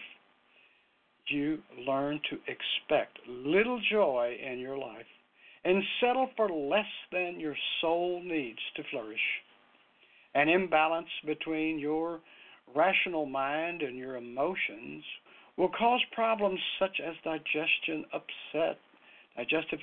You 1.28 1.58
learn 1.86 2.20
to 2.30 2.36
expect 2.46 3.18
little 3.28 3.80
joy 3.90 4.36
in 4.44 4.58
your 4.58 4.76
life 4.78 5.06
and 5.64 5.82
settle 6.00 6.28
for 6.36 6.48
less 6.48 6.86
than 7.12 7.38
your 7.38 7.56
soul 7.80 8.22
needs 8.24 8.58
to 8.76 8.82
flourish. 8.90 9.20
An 10.34 10.48
imbalance 10.48 11.08
between 11.26 11.78
your 11.78 12.20
rational 12.74 13.26
mind 13.26 13.82
and 13.82 13.96
your 13.96 14.16
emotions 14.16 15.04
will 15.56 15.68
cause 15.68 16.00
problems 16.12 16.58
such 16.78 17.00
as 17.04 17.14
digestion 17.24 18.04
upset, 18.12 18.78
digestive 19.36 19.80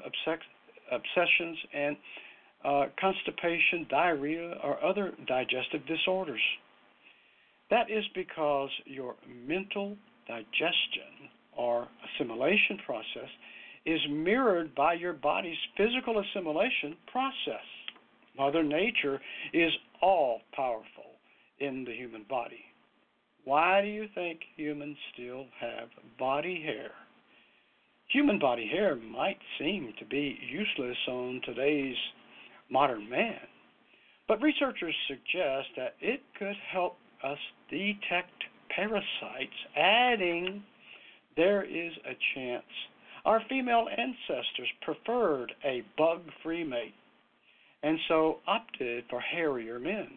obsessions, 0.92 1.58
and 1.74 1.98
uh, 2.68 2.88
constipation, 3.00 3.88
diarrhea, 3.90 4.56
or 4.64 4.84
other 4.84 5.14
digestive 5.26 5.86
disorders. 5.88 6.42
That 7.70 7.89
is 7.89 8.04
because 8.13 8.70
your 8.86 9.15
mental 9.48 9.96
digestion 10.28 11.30
or 11.56 11.88
assimilation 12.06 12.78
process 12.86 13.30
is 13.86 14.00
mirrored 14.10 14.76
by 14.76 14.94
your 14.94 15.13
body's 15.13 15.58
physical 15.78 16.20
assimilation 16.22 16.98
process. 17.10 17.65
Mother 18.38 18.63
Nature 18.63 19.22
is 19.54 19.72
all 20.02 20.41
powerful 20.54 21.15
in 21.60 21.86
the 21.86 21.94
human 21.94 22.26
body. 22.30 22.65
Why 23.46 23.82
do 23.82 23.88
you 23.88 24.08
think 24.13 24.41
humans 24.58 24.98
still 25.13 25.46
have 25.62 25.88
body 26.20 26.62
hair? 26.62 26.91
Human 28.10 28.39
body 28.39 28.68
hair 28.68 28.96
might 28.96 29.39
seem 29.58 29.94
to 30.00 30.06
be 30.06 30.38
useless 30.52 30.98
on 31.08 31.41
today's 31.46 31.96
modern 32.69 33.10
man, 33.10 33.39
but 34.27 34.41
researchers 34.41 34.95
suggest 35.08 35.67
that 35.75 35.95
it 36.01 36.21
could 36.38 36.56
help 36.71 36.97
us 37.23 37.38
detect 37.69 38.43
parasites, 38.75 39.51
adding 39.75 40.63
there 41.36 41.63
is 41.63 41.93
a 42.06 42.15
chance 42.36 42.63
our 43.25 43.41
female 43.49 43.88
ancestors 43.91 44.69
preferred 44.82 45.51
a 45.65 45.84
bug 45.97 46.21
free 46.41 46.63
mate 46.63 46.93
and 47.84 47.99
so 48.08 48.38
opted 48.47 49.03
for 49.10 49.19
hairier 49.19 49.80
men. 49.80 50.08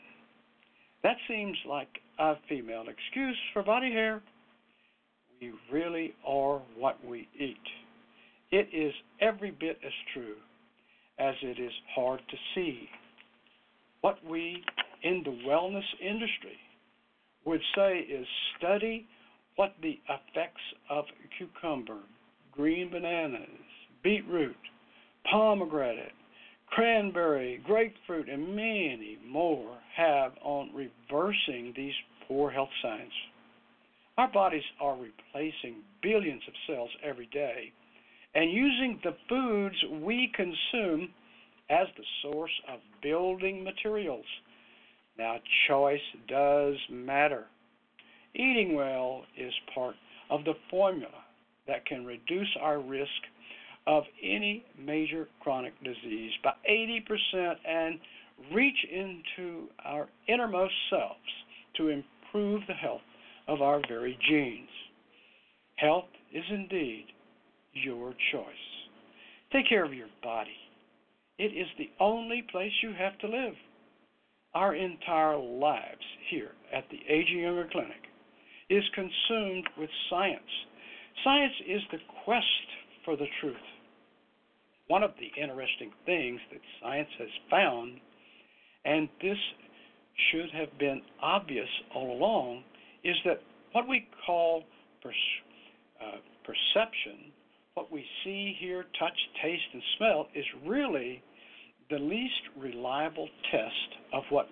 That 1.03 1.17
seems 1.29 1.57
like 1.69 1.89
a 2.19 2.35
female 2.49 2.85
excuse 2.89 3.37
for 3.53 3.63
body 3.65 3.91
hair. 3.91 4.23
We 5.41 5.53
really 5.73 6.15
are 6.27 6.63
what 6.79 7.05
we 7.05 7.27
eat. 7.39 7.57
It 8.53 8.69
is 8.73 8.93
every 9.21 9.51
bit 9.51 9.79
as 9.85 9.93
true 10.15 10.37
as 11.21 11.35
it 11.43 11.61
is 11.61 11.73
hard 11.95 12.21
to 12.31 12.37
see. 12.55 12.89
What 14.01 14.25
we 14.25 14.63
in 15.03 15.23
the 15.25 15.49
wellness 15.49 15.85
industry 16.01 16.59
would 17.45 17.61
say 17.77 17.99
is 17.99 18.27
study 18.59 19.07
what 19.57 19.75
the 19.83 19.99
effects 20.09 20.63
of 20.89 21.05
cucumber, 21.37 22.01
green 22.53 22.91
bananas, 22.91 23.49
beetroot, 24.03 24.57
pomegranate, 25.31 26.13
cranberry, 26.69 27.61
grapefruit, 27.67 28.29
and 28.29 28.55
many 28.55 29.19
more 29.29 29.77
have 29.97 30.33
on 30.43 30.71
reversing 30.75 31.75
these 31.77 31.95
poor 32.27 32.51
health 32.51 32.71
signs. 32.83 33.13
Our 34.17 34.29
bodies 34.33 34.63
are 34.81 34.97
replacing 34.97 35.83
billions 36.03 36.43
of 36.47 36.55
cells 36.67 36.91
every 37.03 37.27
day 37.33 37.73
and 38.35 38.51
using 38.51 39.01
the 39.03 39.17
foods 39.29 39.77
we 40.03 40.33
consume 40.35 41.09
as 41.69 41.87
the 41.97 42.05
source 42.23 42.51
of 42.69 42.81
building 43.03 43.65
materials. 43.65 44.25
Now, 45.19 45.37
choice 45.69 46.01
does 46.29 46.77
matter. 46.91 47.47
Eating 48.35 48.75
well 48.75 49.23
is 49.37 49.53
part 49.75 49.97
of 50.31 50.45
the 50.45 50.55
formula 50.71 51.25
that 51.67 51.87
can 51.87 52.05
reduce 52.05 52.49
our 52.61 52.81
risk 52.81 53.11
of 53.87 54.05
any 54.23 54.65
major 54.79 55.29
chronic 55.41 55.73
disease 55.83 56.33
by 56.45 56.53
80% 56.69 57.55
and 57.67 57.99
reach 58.53 58.87
into 58.91 59.69
our 59.85 60.09
innermost 60.29 60.75
selves 60.89 61.19
to 61.77 61.89
improve 61.89 62.63
the 62.67 62.75
health 62.75 63.01
of 63.49 63.63
our 63.63 63.81
very 63.89 64.19
genes. 64.29 64.69
Health 65.77 66.09
is 66.33 66.45
indeed 66.51 67.07
your 67.73 68.15
choice. 68.33 68.45
Take 69.53 69.69
care 69.69 69.85
of 69.85 69.95
your 69.95 70.09
body. 70.23 70.57
It 71.39 71.53
is 71.57 71.67
the 71.79 71.91
only 72.01 72.45
place 72.51 72.73
you 72.83 72.93
have 72.93 73.19
to 73.19 73.29
live. 73.29 73.55
Our 74.55 74.75
entire 74.75 75.39
lives 75.39 76.05
here 76.29 76.51
at 76.75 76.85
the 76.91 76.99
Aging 77.09 77.41
Younger 77.41 77.69
Clinic 77.71 78.03
is 78.69 78.85
consumed 78.95 79.69
with 79.79 79.91
science. 80.09 80.41
Science 81.25 81.55
is 81.67 81.81
the 81.91 81.99
quest 82.25 82.45
for 83.05 83.17
the 83.17 83.27
truth. 83.41 83.57
One 84.89 85.03
of 85.03 85.13
the 85.19 85.41
interesting 85.41 85.93
things 86.05 86.41
that 86.51 86.61
science 86.83 87.09
has 87.19 87.29
found, 87.49 88.01
and 88.85 89.09
this 89.23 89.39
should 90.31 90.51
have 90.53 90.77
been 90.79 91.01
obvious 91.23 91.69
all 91.95 92.13
along, 92.17 92.65
is 93.05 93.17
that 93.25 93.41
what 93.73 93.89
we 93.89 94.09
call 94.27 94.65
uh, 95.05 96.19
perception, 96.45 97.30
what 97.75 97.93
we 97.93 98.05
see, 98.25 98.57
hear, 98.59 98.85
touch, 98.99 99.19
taste, 99.43 99.63
and 99.73 99.83
smell, 99.97 100.27
is 100.35 100.45
really 100.67 101.23
the 101.91 101.99
least 101.99 102.43
reliable 102.59 103.29
test 103.51 103.99
of 104.13 104.23
what 104.31 104.49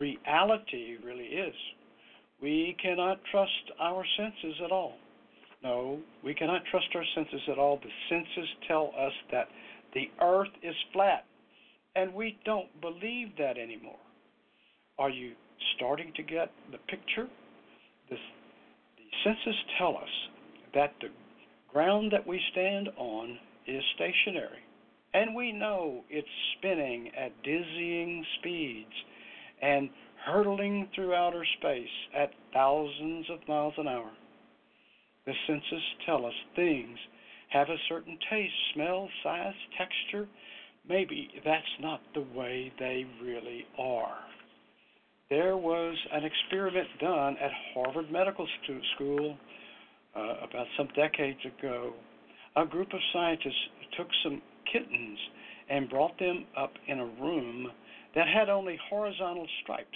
reality 0.00 0.96
really 1.04 1.24
is. 1.24 1.54
We 2.40 2.76
cannot 2.82 3.20
trust 3.30 3.50
our 3.80 4.04
senses 4.16 4.60
at 4.64 4.72
all. 4.72 4.94
No, 5.62 6.00
we 6.24 6.34
cannot 6.34 6.62
trust 6.70 6.86
our 6.94 7.04
senses 7.14 7.40
at 7.50 7.58
all. 7.58 7.78
The 7.82 7.90
senses 8.08 8.48
tell 8.66 8.92
us 8.98 9.12
that 9.30 9.48
the 9.94 10.10
earth 10.20 10.50
is 10.62 10.74
flat, 10.92 11.24
and 11.94 12.12
we 12.12 12.38
don't 12.44 12.68
believe 12.80 13.28
that 13.38 13.58
anymore. 13.58 14.00
Are 14.98 15.10
you 15.10 15.32
starting 15.76 16.12
to 16.16 16.22
get 16.22 16.50
the 16.72 16.78
picture? 16.78 17.28
This, 18.10 18.18
the 18.96 19.04
senses 19.24 19.54
tell 19.78 19.96
us 19.96 20.08
that 20.74 20.94
the 21.00 21.08
ground 21.72 22.12
that 22.12 22.26
we 22.26 22.40
stand 22.52 22.88
on 22.96 23.38
is 23.66 23.82
stationary, 23.94 24.62
and 25.14 25.34
we 25.34 25.52
know 25.52 26.04
it's 26.10 26.28
spinning 26.58 27.10
at 27.16 27.42
dizzying 27.42 28.24
speeds 28.38 28.92
and 29.62 29.88
hurtling 30.26 30.88
through 30.94 31.14
outer 31.14 31.44
space 31.58 31.88
at 32.16 32.30
thousands 32.52 33.26
of 33.30 33.38
miles 33.48 33.74
an 33.78 33.88
hour. 33.88 34.10
The 35.26 35.32
senses 35.46 35.82
tell 36.04 36.26
us 36.26 36.32
things 36.56 36.98
have 37.50 37.68
a 37.68 37.76
certain 37.88 38.18
taste, 38.30 38.54
smell, 38.74 39.08
size, 39.22 39.54
texture. 39.78 40.28
Maybe 40.88 41.28
that's 41.44 41.64
not 41.80 42.00
the 42.14 42.26
way 42.34 42.72
they 42.78 43.06
really 43.22 43.66
are. 43.78 44.18
There 45.30 45.56
was 45.56 45.96
an 46.12 46.24
experiment 46.24 46.88
done 47.00 47.36
at 47.38 47.50
Harvard 47.74 48.10
Medical 48.10 48.46
School 48.94 49.36
uh, 50.16 50.34
about 50.48 50.66
some 50.76 50.88
decades 50.94 51.40
ago. 51.58 51.92
A 52.56 52.66
group 52.66 52.92
of 52.92 53.00
scientists 53.12 53.68
took 53.96 54.08
some 54.22 54.42
kittens 54.70 55.18
and 55.70 55.88
brought 55.88 56.18
them 56.18 56.44
up 56.56 56.72
in 56.86 56.98
a 56.98 57.06
room 57.06 57.68
that 58.14 58.28
had 58.28 58.48
only 58.48 58.78
horizontal 58.90 59.46
stripes. 59.62 59.88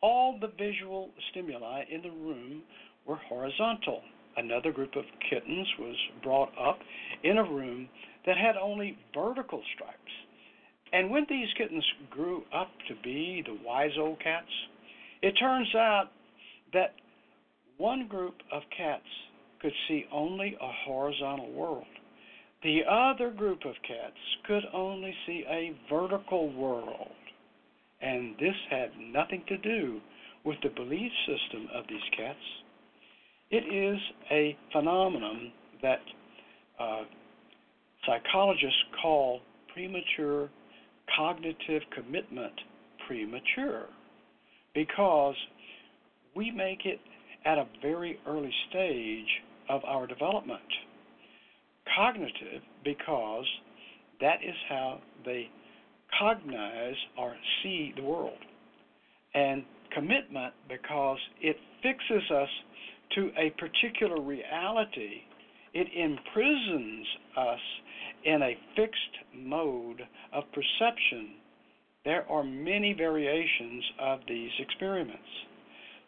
All 0.00 0.38
the 0.40 0.52
visual 0.58 1.10
stimuli 1.30 1.82
in 1.90 2.02
the 2.02 2.10
room 2.10 2.62
were 3.06 3.16
horizontal. 3.28 4.02
Another 4.36 4.72
group 4.72 4.96
of 4.96 5.04
kittens 5.30 5.66
was 5.78 5.96
brought 6.22 6.50
up 6.58 6.78
in 7.22 7.38
a 7.38 7.44
room 7.44 7.88
that 8.26 8.36
had 8.36 8.56
only 8.56 8.96
vertical 9.14 9.62
stripes. 9.74 9.98
And 10.92 11.10
when 11.10 11.26
these 11.28 11.48
kittens 11.58 11.84
grew 12.10 12.42
up 12.54 12.68
to 12.88 12.94
be 13.02 13.42
the 13.44 13.58
wise 13.64 13.90
old 13.98 14.20
cats, 14.22 14.46
it 15.22 15.32
turns 15.32 15.74
out 15.74 16.10
that 16.72 16.94
one 17.78 18.06
group 18.06 18.34
of 18.52 18.62
cats 18.76 19.02
could 19.64 19.72
see 19.88 20.04
only 20.12 20.54
a 20.60 20.72
horizontal 20.86 21.50
world. 21.50 21.86
The 22.62 22.80
other 22.86 23.30
group 23.30 23.60
of 23.64 23.72
cats 23.88 24.18
could 24.46 24.62
only 24.74 25.14
see 25.26 25.42
a 25.48 25.74
vertical 25.90 26.52
world. 26.52 27.08
And 28.02 28.34
this 28.38 28.54
had 28.68 28.90
nothing 29.00 29.42
to 29.48 29.56
do 29.56 30.00
with 30.44 30.56
the 30.62 30.68
belief 30.68 31.10
system 31.26 31.66
of 31.74 31.84
these 31.88 31.98
cats. 32.14 32.38
It 33.50 33.64
is 33.74 33.98
a 34.30 34.54
phenomenon 34.70 35.50
that 35.80 36.00
uh, 36.78 37.04
psychologists 38.04 38.84
call 39.00 39.40
premature 39.72 40.50
cognitive 41.16 41.82
commitment 41.94 42.52
premature 43.06 43.86
because 44.74 45.36
we 46.36 46.50
make 46.50 46.84
it 46.84 47.00
at 47.46 47.56
a 47.56 47.66
very 47.80 48.18
early 48.26 48.52
stage 48.68 49.28
of 49.68 49.84
our 49.84 50.06
development. 50.06 50.60
Cognitive 51.96 52.62
because 52.84 53.46
that 54.20 54.42
is 54.42 54.54
how 54.68 55.00
they 55.24 55.48
cognize 56.18 56.96
or 57.18 57.34
see 57.62 57.92
the 57.96 58.02
world. 58.02 58.38
And 59.34 59.64
commitment 59.92 60.54
because 60.68 61.18
it 61.40 61.56
fixes 61.82 62.30
us 62.30 62.48
to 63.14 63.30
a 63.36 63.50
particular 63.58 64.20
reality, 64.20 65.22
it 65.72 65.88
imprisons 65.94 67.06
us 67.36 67.60
in 68.24 68.42
a 68.42 68.58
fixed 68.76 68.98
mode 69.34 70.02
of 70.32 70.44
perception. 70.52 71.34
There 72.04 72.30
are 72.30 72.44
many 72.44 72.92
variations 72.92 73.84
of 74.00 74.20
these 74.28 74.50
experiments. 74.58 75.22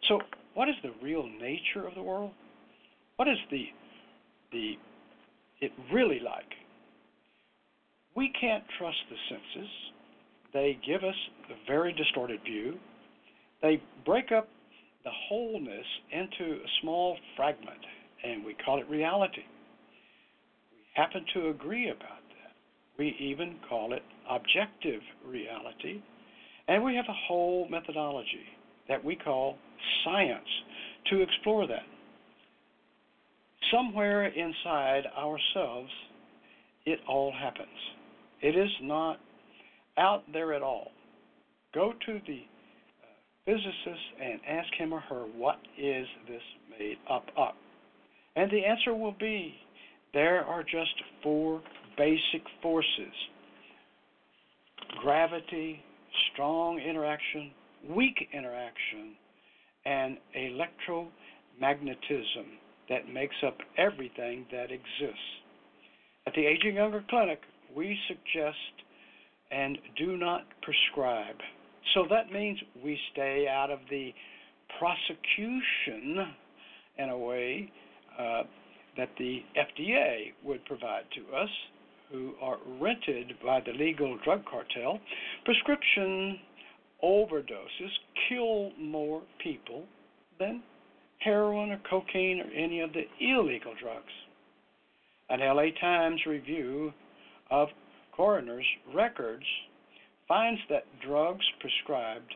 So, 0.07 0.19
what 0.53 0.69
is 0.69 0.75
the 0.83 0.93
real 1.03 1.27
nature 1.39 1.87
of 1.87 1.95
the 1.95 2.01
world? 2.01 2.31
What 3.17 3.27
is 3.27 3.37
the 3.49 3.65
the 4.51 4.73
it 5.59 5.71
really 5.91 6.19
like? 6.19 6.53
We 8.15 8.31
can't 8.39 8.63
trust 8.77 8.97
the 9.09 9.15
senses. 9.27 9.69
They 10.53 10.77
give 10.85 11.03
us 11.03 11.15
a 11.49 11.67
very 11.67 11.93
distorted 11.93 12.41
view. 12.43 12.75
They 13.61 13.81
break 14.05 14.31
up 14.31 14.47
the 15.03 15.09
wholeness 15.29 15.85
into 16.11 16.53
a 16.53 16.67
small 16.81 17.17
fragment, 17.35 17.79
and 18.23 18.45
we 18.45 18.53
call 18.53 18.79
it 18.79 18.87
reality. 18.87 19.43
We 20.71 20.77
happen 20.93 21.25
to 21.33 21.49
agree 21.49 21.89
about 21.89 22.21
that. 22.29 22.53
We 22.99 23.15
even 23.19 23.55
call 23.67 23.93
it 23.93 24.03
objective 24.29 25.01
reality, 25.25 26.01
and 26.67 26.83
we 26.83 26.95
have 26.95 27.05
a 27.09 27.27
whole 27.27 27.67
methodology 27.69 28.45
that 28.87 29.03
we 29.03 29.15
call 29.15 29.57
science 30.03 30.47
to 31.09 31.21
explore 31.21 31.65
that. 31.67 31.85
Somewhere 33.71 34.27
inside 34.27 35.03
ourselves, 35.17 35.89
it 36.85 36.99
all 37.07 37.31
happens. 37.31 37.67
It 38.41 38.55
is 38.55 38.69
not 38.81 39.19
out 39.97 40.23
there 40.31 40.53
at 40.53 40.61
all. 40.61 40.91
Go 41.73 41.93
to 42.05 42.21
the 42.27 42.39
uh, 42.39 42.45
physicist 43.45 44.05
and 44.21 44.39
ask 44.47 44.71
him 44.77 44.93
or 44.93 45.01
her, 45.01 45.23
what 45.35 45.57
is 45.77 46.07
this 46.27 46.41
made 46.79 46.97
up 47.09 47.25
of? 47.35 47.55
And 48.35 48.49
the 48.51 48.63
answer 48.63 48.93
will 48.93 49.15
be 49.19 49.55
there 50.13 50.45
are 50.45 50.63
just 50.63 50.93
four 51.23 51.61
basic 51.97 52.43
forces 52.61 53.13
gravity, 55.01 55.83
strong 56.31 56.79
interaction, 56.79 57.51
weak 57.89 58.29
interaction, 58.33 59.15
and 59.85 60.17
electromagnetism 60.35 62.45
that 62.89 63.11
makes 63.11 63.35
up 63.45 63.57
everything 63.77 64.45
that 64.51 64.71
exists. 64.71 65.19
At 66.25 66.33
the 66.33 66.45
Aging 66.45 66.75
Younger 66.75 67.03
Clinic, 67.09 67.41
we 67.75 67.97
suggest 68.07 68.57
and 69.51 69.77
do 69.97 70.17
not 70.17 70.43
prescribe 70.61 71.37
so 71.93 72.05
that 72.09 72.31
means 72.31 72.59
we 72.83 72.97
stay 73.11 73.47
out 73.49 73.71
of 73.71 73.79
the 73.89 74.13
prosecution 74.77 76.27
in 76.97 77.09
a 77.09 77.17
way 77.17 77.71
uh, 78.19 78.43
that 78.97 79.09
the 79.17 79.39
FDA 79.57 80.33
would 80.43 80.63
provide 80.65 81.03
to 81.15 81.35
us, 81.35 81.49
who 82.11 82.33
are 82.41 82.57
rented 82.79 83.33
by 83.43 83.61
the 83.65 83.71
legal 83.73 84.17
drug 84.23 84.43
cartel. 84.45 84.99
Prescription 85.45 86.39
overdoses 87.03 87.91
kill 88.29 88.71
more 88.79 89.21
people 89.43 89.83
than 90.39 90.63
heroin 91.27 91.71
or 91.71 91.81
cocaine 91.89 92.39
or 92.39 92.49
any 92.55 92.79
of 92.79 92.91
the 92.93 93.03
illegal 93.19 93.73
drugs. 93.81 94.13
An 95.29 95.41
LA 95.41 95.77
Times 95.81 96.21
review 96.25 96.93
of 97.51 97.67
coroner's 98.15 98.65
records 98.95 99.43
finds 100.25 100.61
that 100.69 100.85
drugs 101.05 101.45
prescribed 101.59 102.33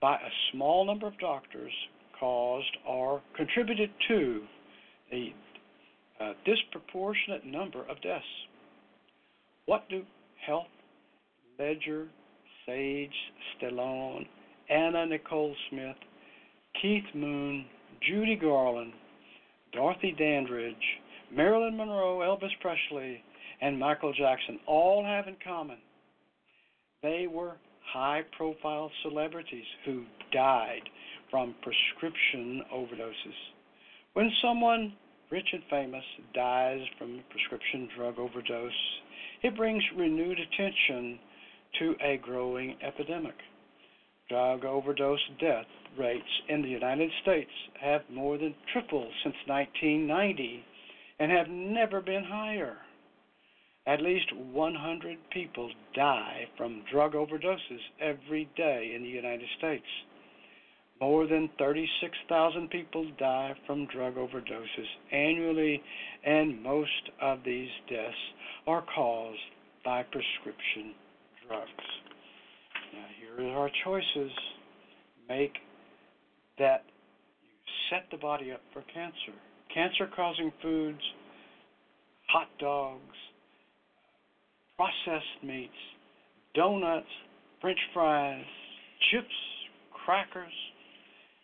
by 0.00 0.14
a 0.14 0.30
small 0.52 0.86
number 0.86 1.08
of 1.08 1.18
doctors 1.18 1.72
caused 2.20 2.76
or 2.86 3.20
contributed 3.36 3.90
to 4.06 4.42
a, 5.12 5.34
a 6.20 6.32
disproportionate 6.44 7.44
number 7.44 7.80
of 7.90 8.00
deaths. 8.00 8.24
What 9.66 9.88
do 9.88 10.02
Heath 10.46 10.70
Ledger, 11.58 12.06
Sage 12.64 13.10
Stallone, 13.58 14.26
Anna 14.70 15.04
Nicole 15.06 15.56
Smith, 15.68 15.96
Keith 16.80 17.12
Moon, 17.12 17.64
Judy 18.08 18.36
Garland, 18.36 18.92
Dorothy 19.72 20.14
Dandridge, 20.18 20.76
Marilyn 21.32 21.76
Monroe, 21.76 22.18
Elvis 22.18 22.52
Presley, 22.60 23.22
and 23.60 23.78
Michael 23.78 24.12
Jackson 24.12 24.58
all 24.66 25.04
have 25.04 25.26
in 25.26 25.36
common? 25.42 25.78
They 27.02 27.26
were 27.30 27.56
high 27.92 28.22
profile 28.36 28.90
celebrities 29.02 29.64
who 29.84 30.04
died 30.32 30.82
from 31.30 31.54
prescription 31.62 32.62
overdoses. 32.72 33.38
When 34.14 34.30
someone 34.42 34.94
rich 35.30 35.48
and 35.52 35.62
famous 35.70 36.04
dies 36.34 36.80
from 36.98 37.18
a 37.18 37.32
prescription 37.32 37.88
drug 37.96 38.18
overdose, 38.18 38.72
it 39.42 39.56
brings 39.56 39.82
renewed 39.96 40.38
attention 40.38 41.18
to 41.78 41.94
a 42.04 42.18
growing 42.18 42.76
epidemic. 42.82 43.34
Drug 44.28 44.64
overdose 44.64 45.20
death 45.38 45.66
rates 45.98 46.42
in 46.48 46.62
the 46.62 46.68
United 46.68 47.10
States 47.22 47.50
have 47.80 48.08
more 48.08 48.38
than 48.38 48.54
tripled 48.72 49.12
since 49.22 49.36
1990 49.46 50.64
and 51.18 51.30
have 51.30 51.48
never 51.48 52.00
been 52.00 52.24
higher. 52.24 52.78
At 53.86 54.00
least 54.00 54.32
100 54.32 55.18
people 55.30 55.70
die 55.94 56.48
from 56.56 56.84
drug 56.90 57.12
overdoses 57.12 57.82
every 58.00 58.48
day 58.56 58.92
in 58.94 59.02
the 59.02 59.10
United 59.10 59.48
States. 59.58 59.84
More 61.00 61.26
than 61.26 61.50
36,000 61.58 62.70
people 62.70 63.10
die 63.18 63.54
from 63.66 63.86
drug 63.86 64.14
overdoses 64.14 64.88
annually, 65.12 65.82
and 66.24 66.62
most 66.62 67.10
of 67.20 67.44
these 67.44 67.70
deaths 67.90 68.16
are 68.66 68.82
caused 68.94 69.38
by 69.84 70.02
prescription 70.04 70.94
drugs. 71.46 72.03
Now, 73.36 73.42
here 73.42 73.52
are 73.52 73.58
our 73.58 73.70
choices. 73.84 74.32
Make 75.28 75.52
that 76.58 76.84
you 77.42 77.72
set 77.90 78.10
the 78.10 78.16
body 78.18 78.52
up 78.52 78.60
for 78.72 78.82
cancer. 78.92 79.38
Cancer 79.72 80.08
causing 80.14 80.52
foods 80.62 81.00
hot 82.28 82.48
dogs, 82.58 83.16
processed 84.76 85.44
meats, 85.44 85.72
donuts, 86.54 87.06
french 87.60 87.78
fries, 87.92 88.44
chips, 89.10 89.34
crackers, 90.04 90.52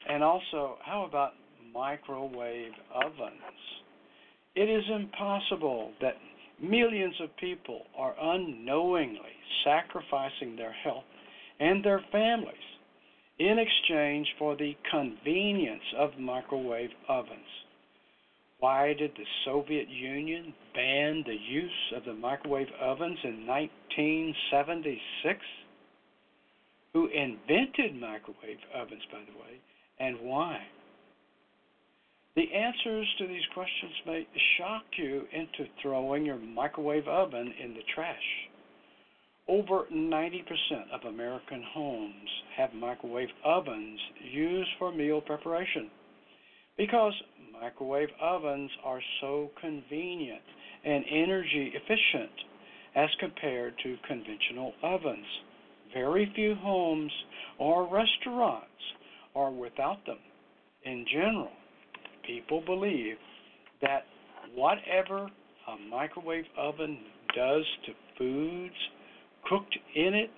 and 0.09 0.23
also, 0.23 0.79
how 0.85 1.05
about 1.09 1.33
microwave 1.73 2.73
ovens? 2.95 3.61
It 4.57 4.69
is 4.69 4.83
impossible 4.93 5.93
that 6.01 6.15
millions 6.61 7.15
of 7.23 7.37
people 7.37 7.83
are 7.97 8.15
unknowingly 8.21 9.37
sacrificing 9.65 10.57
their 10.57 10.73
health 10.73 11.05
and 11.61 11.85
their 11.85 12.03
families 12.11 12.55
in 13.39 13.59
exchange 13.59 14.27
for 14.39 14.57
the 14.57 14.77
convenience 14.91 15.83
of 15.99 16.19
microwave 16.19 16.91
ovens. 17.09 17.47
Why 18.59 18.93
did 18.93 19.13
the 19.17 19.25
Soviet 19.47 19.89
Union 19.89 20.53
ban 20.75 21.23
the 21.27 21.39
use 21.49 21.93
of 21.97 22.05
the 22.05 22.13
microwave 22.13 22.69
ovens 22.81 23.19
in 23.25 23.47
1976? 23.47 25.39
Who 26.93 27.07
invented 27.07 27.95
microwave 27.99 28.59
ovens, 28.75 29.03
by 29.11 29.21
the 29.21 29.39
way, 29.39 29.61
and 29.99 30.21
why? 30.21 30.61
The 32.37 32.53
answers 32.53 33.09
to 33.19 33.27
these 33.27 33.47
questions 33.55 33.93
may 34.07 34.27
shock 34.59 34.85
you 34.97 35.27
into 35.33 35.67
throwing 35.81 36.27
your 36.27 36.39
microwave 36.39 37.09
oven 37.09 37.55
in 37.63 37.75
the 37.75 37.83
trash. 37.95 38.50
Over 39.51 39.87
90% 39.93 40.45
of 40.95 41.13
American 41.13 41.65
homes 41.75 42.31
have 42.57 42.73
microwave 42.73 43.31
ovens 43.45 43.99
used 44.33 44.71
for 44.79 44.93
meal 44.93 45.21
preparation 45.21 45.91
because 46.77 47.13
microwave 47.61 48.11
ovens 48.23 48.71
are 48.85 49.01
so 49.21 49.51
convenient 49.61 50.41
and 50.85 51.05
energy 51.11 51.73
efficient 51.75 52.31
as 52.95 53.09
compared 53.19 53.75
to 53.83 53.97
conventional 54.07 54.73
ovens. 54.85 55.27
Very 55.93 56.31
few 56.37 56.55
homes 56.55 57.11
or 57.59 57.83
restaurants 57.83 58.67
are 59.35 59.51
without 59.51 60.07
them. 60.07 60.19
In 60.85 61.05
general, 61.13 61.51
people 62.25 62.63
believe 62.65 63.17
that 63.83 64.05
whatever 64.55 65.25
a 65.25 65.91
microwave 65.91 66.47
oven 66.57 66.99
does 67.35 67.65
to 67.87 67.93
foods 68.17 68.77
cooked 69.49 69.77
in 69.95 70.15
it 70.15 70.31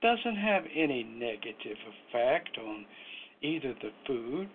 doesn't 0.00 0.36
have 0.36 0.64
any 0.74 1.02
negative 1.02 1.76
effect 2.08 2.56
on 2.58 2.84
either 3.42 3.74
the 3.82 3.90
food 4.06 4.48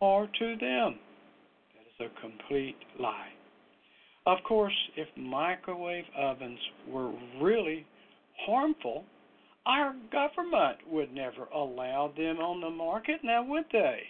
or 0.00 0.28
to 0.38 0.56
them. 0.56 0.98
That 1.74 2.06
is 2.06 2.10
a 2.10 2.20
complete 2.20 2.76
lie. 2.98 3.28
Of 4.26 4.38
course, 4.46 4.74
if 4.96 5.08
microwave 5.16 6.04
ovens 6.16 6.58
were 6.88 7.12
really 7.40 7.86
harmful, 8.46 9.04
our 9.66 9.94
government 10.12 10.78
would 10.90 11.12
never 11.12 11.44
allow 11.54 12.12
them 12.16 12.38
on 12.38 12.60
the 12.60 12.70
market, 12.70 13.20
now 13.22 13.42
would 13.44 13.64
they? 13.72 14.00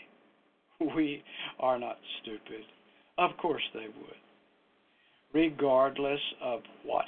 We 0.94 1.22
are 1.58 1.78
not 1.78 1.98
stupid. 2.22 2.64
Of 3.18 3.36
course 3.36 3.62
they 3.74 3.86
would. 3.86 4.20
Regardless 5.32 6.20
of 6.42 6.60
what 6.84 7.04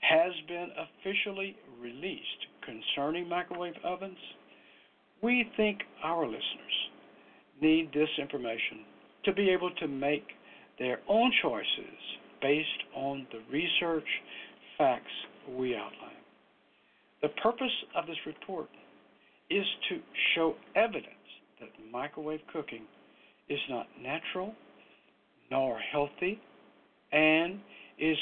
has 0.00 0.32
been 0.48 0.70
officially 0.76 1.56
released 1.80 2.46
concerning 2.64 3.28
microwave 3.28 3.74
ovens, 3.84 4.18
we 5.22 5.46
think 5.56 5.78
our 6.02 6.24
listeners 6.24 6.42
need 7.60 7.90
this 7.92 8.08
information 8.18 8.84
to 9.24 9.32
be 9.32 9.50
able 9.50 9.70
to 9.72 9.86
make 9.86 10.24
their 10.78 10.98
own 11.08 11.30
choices 11.42 11.98
based 12.40 12.68
on 12.94 13.26
the 13.32 13.40
research 13.52 14.06
facts 14.78 15.12
we 15.56 15.76
outline. 15.76 16.10
The 17.20 17.28
purpose 17.28 17.72
of 17.94 18.06
this 18.06 18.16
report 18.24 18.68
is 19.50 19.64
to 19.90 19.98
show 20.34 20.54
evidence 20.74 21.06
that 21.60 21.68
microwave 21.92 22.40
cooking 22.50 22.82
is 23.50 23.58
not 23.68 23.86
natural 24.02 24.54
nor 25.50 25.78
healthy 25.78 26.40
and 27.12 27.60
is 27.98 28.16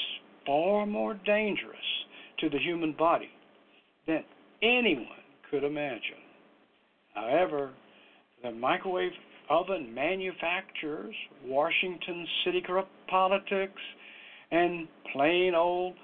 far 0.48 0.86
more 0.86 1.12
dangerous 1.26 1.76
to 2.40 2.48
the 2.48 2.58
human 2.58 2.92
body 2.92 3.28
than 4.06 4.24
anyone 4.62 5.04
could 5.50 5.62
imagine. 5.62 6.24
However, 7.14 7.72
the 8.42 8.50
microwave 8.50 9.12
oven 9.50 9.92
manufacturers, 9.92 11.14
Washington 11.44 12.26
city 12.44 12.62
corrupt 12.66 12.90
politics, 13.08 13.82
and 14.50 14.88
plain 15.12 15.54
old 15.54 15.94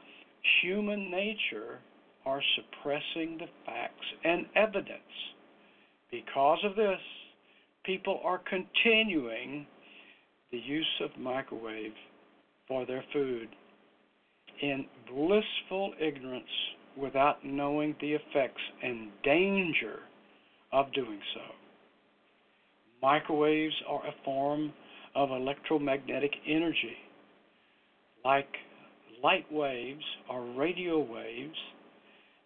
human 0.62 1.10
nature 1.10 1.78
are 2.26 2.42
suppressing 2.56 3.38
the 3.38 3.46
facts 3.64 4.06
and 4.24 4.44
evidence. 4.56 5.00
Because 6.10 6.58
of 6.64 6.76
this, 6.76 7.00
people 7.84 8.20
are 8.22 8.40
continuing 8.48 9.66
the 10.52 10.58
use 10.58 11.00
of 11.02 11.18
microwave 11.18 11.94
for 12.68 12.84
their 12.84 13.04
food 13.12 13.48
in 14.62 14.86
blissful 15.08 15.92
ignorance 16.00 16.44
without 16.96 17.44
knowing 17.44 17.94
the 18.00 18.12
effects 18.12 18.62
and 18.82 19.08
danger 19.22 20.00
of 20.72 20.92
doing 20.92 21.20
so. 21.34 21.40
Microwaves 23.02 23.74
are 23.88 24.06
a 24.06 24.14
form 24.24 24.72
of 25.14 25.30
electromagnetic 25.30 26.32
energy. 26.48 26.96
Like 28.24 28.48
light 29.22 29.50
waves 29.50 30.04
or 30.28 30.44
radio 30.52 30.98
waves, 30.98 31.56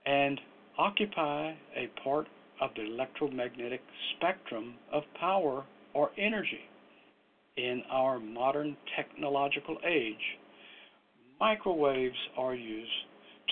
and 0.07 0.41
occupy 0.79 1.53
a 1.77 1.89
part 2.03 2.27
of 2.61 2.71
the 2.77 2.83
electromagnetic 2.83 3.81
spectrum 4.17 4.75
of 4.93 5.03
power 5.19 5.65
or 5.95 6.11
energy. 6.19 6.61
In 7.57 7.83
our 7.91 8.21
modern 8.21 8.77
technological 8.97 9.79
age, 9.87 10.39
microwaves 11.41 12.17
are 12.37 12.55
used 12.55 12.91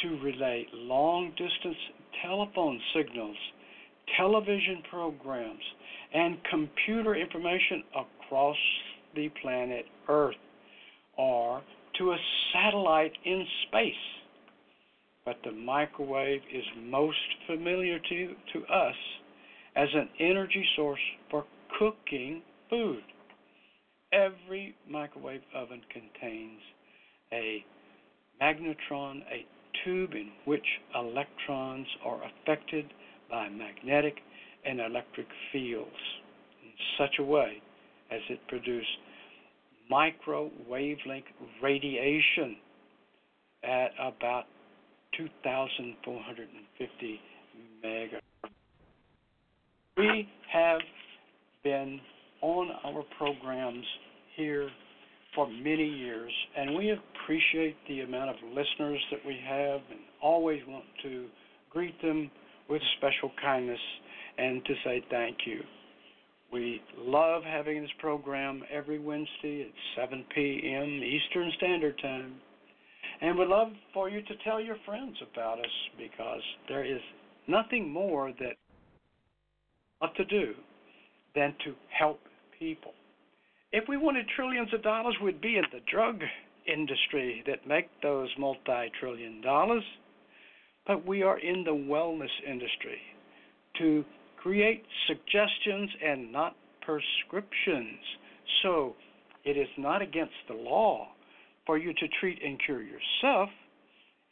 to 0.03 0.19
relay 0.23 0.67
long 0.75 1.31
distance 1.31 1.77
telephone 2.23 2.81
signals, 2.95 3.37
television 4.19 4.83
programs, 4.91 5.63
and 6.15 6.39
computer 6.51 7.15
information 7.15 7.83
across 7.95 8.57
the 9.15 9.29
planet 9.43 9.85
Earth 10.09 10.37
or 11.17 11.63
to 11.99 12.13
a 12.13 12.17
satellite 12.53 13.13
in 13.25 13.45
space 13.69 13.95
but 15.27 15.37
the 15.45 15.51
microwave 15.51 16.41
is 16.55 16.65
most 16.85 17.19
familiar 17.49 17.99
to, 17.99 18.35
to 18.53 18.65
us 18.73 18.95
as 19.75 19.89
an 19.93 20.09
energy 20.21 20.65
source 20.77 21.01
for 21.31 21.45
cooking 21.79 22.41
food. 22.71 23.03
Every 24.13 24.77
microwave 24.89 25.43
oven 25.55 25.83
contains 25.93 26.61
a 27.33 27.65
magnetron, 28.41 29.23
a 29.33 29.45
tube 29.85 30.13
in 30.13 30.31
which 30.45 30.67
electrons 30.95 31.87
are 32.05 32.21
affected 32.25 32.87
by 33.31 33.49
magnetic 33.49 34.17
and 34.65 34.81
electric 34.81 35.27
fields 35.53 35.91
in 36.63 36.71
such 36.99 37.19
a 37.19 37.23
way 37.23 37.61
as 38.11 38.21
it 38.29 38.41
produces 38.49 38.87
micro 39.89 40.51
wavelength 40.69 41.27
radiation 41.63 42.57
at 43.65 43.91
about 44.01 44.45
2,450 45.17 47.21
megahertz. 47.85 48.21
We 49.97 50.29
have 50.53 50.81
been 51.65 52.01
on 52.43 52.71
our 52.85 53.03
programs 53.17 53.87
here 54.37 54.69
for 55.37 55.49
many 55.49 55.87
years, 55.87 56.33
and 56.57 56.75
we 56.75 56.91
appreciate 56.91 57.77
the 57.87 58.01
amount 58.01 58.31
of 58.31 58.37
listeners 58.49 59.01
that 59.13 59.21
we 59.25 59.39
have 59.47 59.81
and 59.91 60.01
always 60.21 60.61
want 60.67 60.85
to 61.05 61.27
greet 61.71 62.01
them 62.03 62.29
with 62.69 62.83
special 62.97 63.31
kindness 63.41 63.79
and 64.39 64.65
to 64.65 64.75
say 64.83 65.05
thank 65.11 65.37
you. 65.47 65.61
We 66.53 66.81
love 66.97 67.43
having 67.45 67.83
this 67.83 67.91
program 67.99 68.63
every 68.73 68.99
Wednesday 68.99 69.63
at 69.69 70.03
7 70.03 70.25
p.m. 70.35 71.03
Eastern 71.03 71.53
Standard 71.59 71.99
Time. 72.01 72.35
And 73.21 73.39
would 73.39 73.49
love 73.49 73.69
for 73.93 74.09
you 74.09 74.23
to 74.23 74.35
tell 74.45 74.61
your 74.61 74.77
friends 74.87 75.17
about 75.33 75.59
us 75.59 75.65
because 75.99 76.43
there 76.69 76.85
is 76.85 77.01
nothing 77.49 77.91
more 77.91 78.33
that 78.41 78.57
up 80.03 80.15
to 80.17 80.25
do 80.25 80.53
than 81.35 81.55
to 81.65 81.75
help 81.99 82.21
people. 82.59 82.93
If 83.73 83.85
we 83.89 83.97
wanted 83.97 84.27
trillions 84.35 84.73
of 84.73 84.83
dollars, 84.83 85.17
we'd 85.23 85.41
be 85.41 85.57
in 85.57 85.65
the 85.73 85.81
drug 85.91 86.23
industry 86.67 87.43
that 87.47 87.67
make 87.67 87.89
those 88.03 88.29
multi-trillion 88.39 89.41
dollars. 89.41 89.83
But 90.87 91.07
we 91.07 91.23
are 91.23 91.39
in 91.39 91.65
the 91.65 91.73
wellness 91.73 92.31
industry 92.49 92.99
to 93.79 94.05
create 94.37 94.85
suggestions 95.09 95.91
and 96.05 96.31
not 96.31 96.55
prescriptions. 96.83 97.99
So 98.63 98.95
it 99.45 99.57
is 99.57 99.69
not 99.77 100.01
against 100.01 100.35
the 100.49 100.55
law 100.55 101.09
for 101.67 101.77
you 101.77 101.93
to 101.93 102.09
treat 102.21 102.41
and 102.45 102.61
cure 102.65 102.83
yourself, 102.83 103.51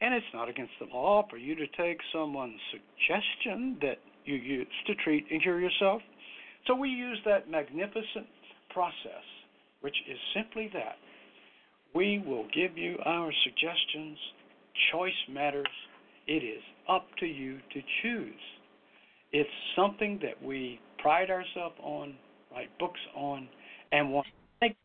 and 0.00 0.14
it's 0.14 0.26
not 0.32 0.48
against 0.48 0.72
the 0.78 0.86
law 0.86 1.26
for 1.28 1.36
you 1.36 1.56
to 1.56 1.66
take 1.76 1.98
someone's 2.12 2.60
suggestion 2.70 3.76
that 3.80 3.98
you 4.24 4.36
use 4.36 4.68
to 4.86 4.94
treat 4.94 5.26
and 5.30 5.42
cure 5.42 5.60
yourself. 5.60 6.00
So 6.66 6.74
we 6.76 6.88
use 6.88 7.18
that 7.24 7.50
magnificent 7.50 8.26
process, 8.74 9.24
which 9.80 9.96
is 10.10 10.18
simply 10.34 10.68
that. 10.74 10.96
We 11.94 12.22
will 12.26 12.46
give 12.52 12.76
you 12.76 12.98
our 13.06 13.32
suggestions. 13.44 14.18
Choice 14.92 15.12
matters. 15.30 15.68
It 16.26 16.42
is 16.42 16.62
up 16.88 17.06
to 17.20 17.26
you 17.26 17.58
to 17.72 17.80
choose. 18.02 18.32
It's 19.32 19.48
something 19.76 20.18
that 20.22 20.42
we 20.42 20.80
pride 20.98 21.30
ourselves 21.30 21.76
on, 21.82 22.14
write 22.52 22.76
books 22.78 23.00
on, 23.16 23.48
and 23.92 24.12
want 24.12 24.26
to 24.26 24.32
thank 24.60 24.76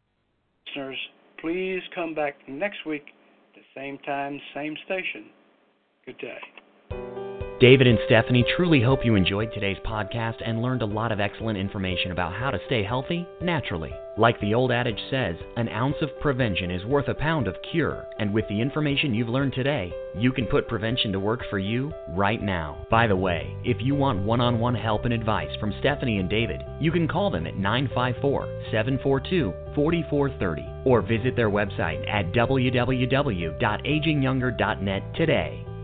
listeners. 0.67 0.97
Please 1.39 1.81
come 1.95 2.13
back 2.13 2.35
next 2.47 2.85
week, 2.85 3.05
the 3.55 3.61
same 3.75 3.97
time, 3.99 4.39
same 4.53 4.75
station. 4.85 5.25
Good 6.05 6.17
day. 6.17 6.37
David 7.59 7.87
and 7.87 7.99
Stephanie 8.05 8.45
truly 8.55 8.81
hope 8.81 9.03
you 9.03 9.15
enjoyed 9.15 9.51
today's 9.51 9.79
podcast 9.85 10.35
and 10.45 10.61
learned 10.61 10.81
a 10.81 10.85
lot 10.85 11.11
of 11.11 11.19
excellent 11.19 11.57
information 11.57 12.13
about 12.13 12.31
how 12.31 12.51
to 12.51 12.59
stay 12.67 12.85
healthy 12.85 13.27
naturally. 13.41 13.93
Like 14.17 14.39
the 14.39 14.53
old 14.53 14.71
adage 14.71 15.01
says, 15.09 15.35
an 15.57 15.67
ounce 15.67 15.97
of 16.01 16.17
prevention 16.21 16.71
is 16.71 16.85
worth 16.85 17.09
a 17.09 17.13
pound 17.13 17.49
of 17.49 17.61
cure, 17.69 18.07
and 18.17 18.33
with 18.33 18.47
the 18.47 18.61
information 18.61 19.13
you've 19.13 19.27
learned 19.27 19.51
today, 19.51 19.91
you 20.15 20.31
can 20.31 20.45
put 20.45 20.69
prevention 20.69 21.11
to 21.11 21.19
work 21.19 21.41
for 21.49 21.59
you 21.59 21.91
right 22.11 22.41
now. 22.41 22.87
By 22.89 23.07
the 23.07 23.17
way, 23.17 23.53
if 23.65 23.81
you 23.81 23.93
want 23.93 24.23
one 24.23 24.39
on 24.39 24.57
one 24.57 24.75
help 24.75 25.03
and 25.03 25.13
advice 25.13 25.53
from 25.59 25.75
Stephanie 25.79 26.19
and 26.19 26.29
David, 26.29 26.61
you 26.79 26.93
can 26.93 27.09
call 27.09 27.29
them 27.29 27.45
at 27.45 27.57
954 27.57 28.45
742 28.71 29.53
4430 29.75 30.65
or 30.85 31.01
visit 31.01 31.35
their 31.35 31.49
website 31.49 32.09
at 32.09 32.31
www.agingyounger.net 32.31 35.15
today. 35.15 35.65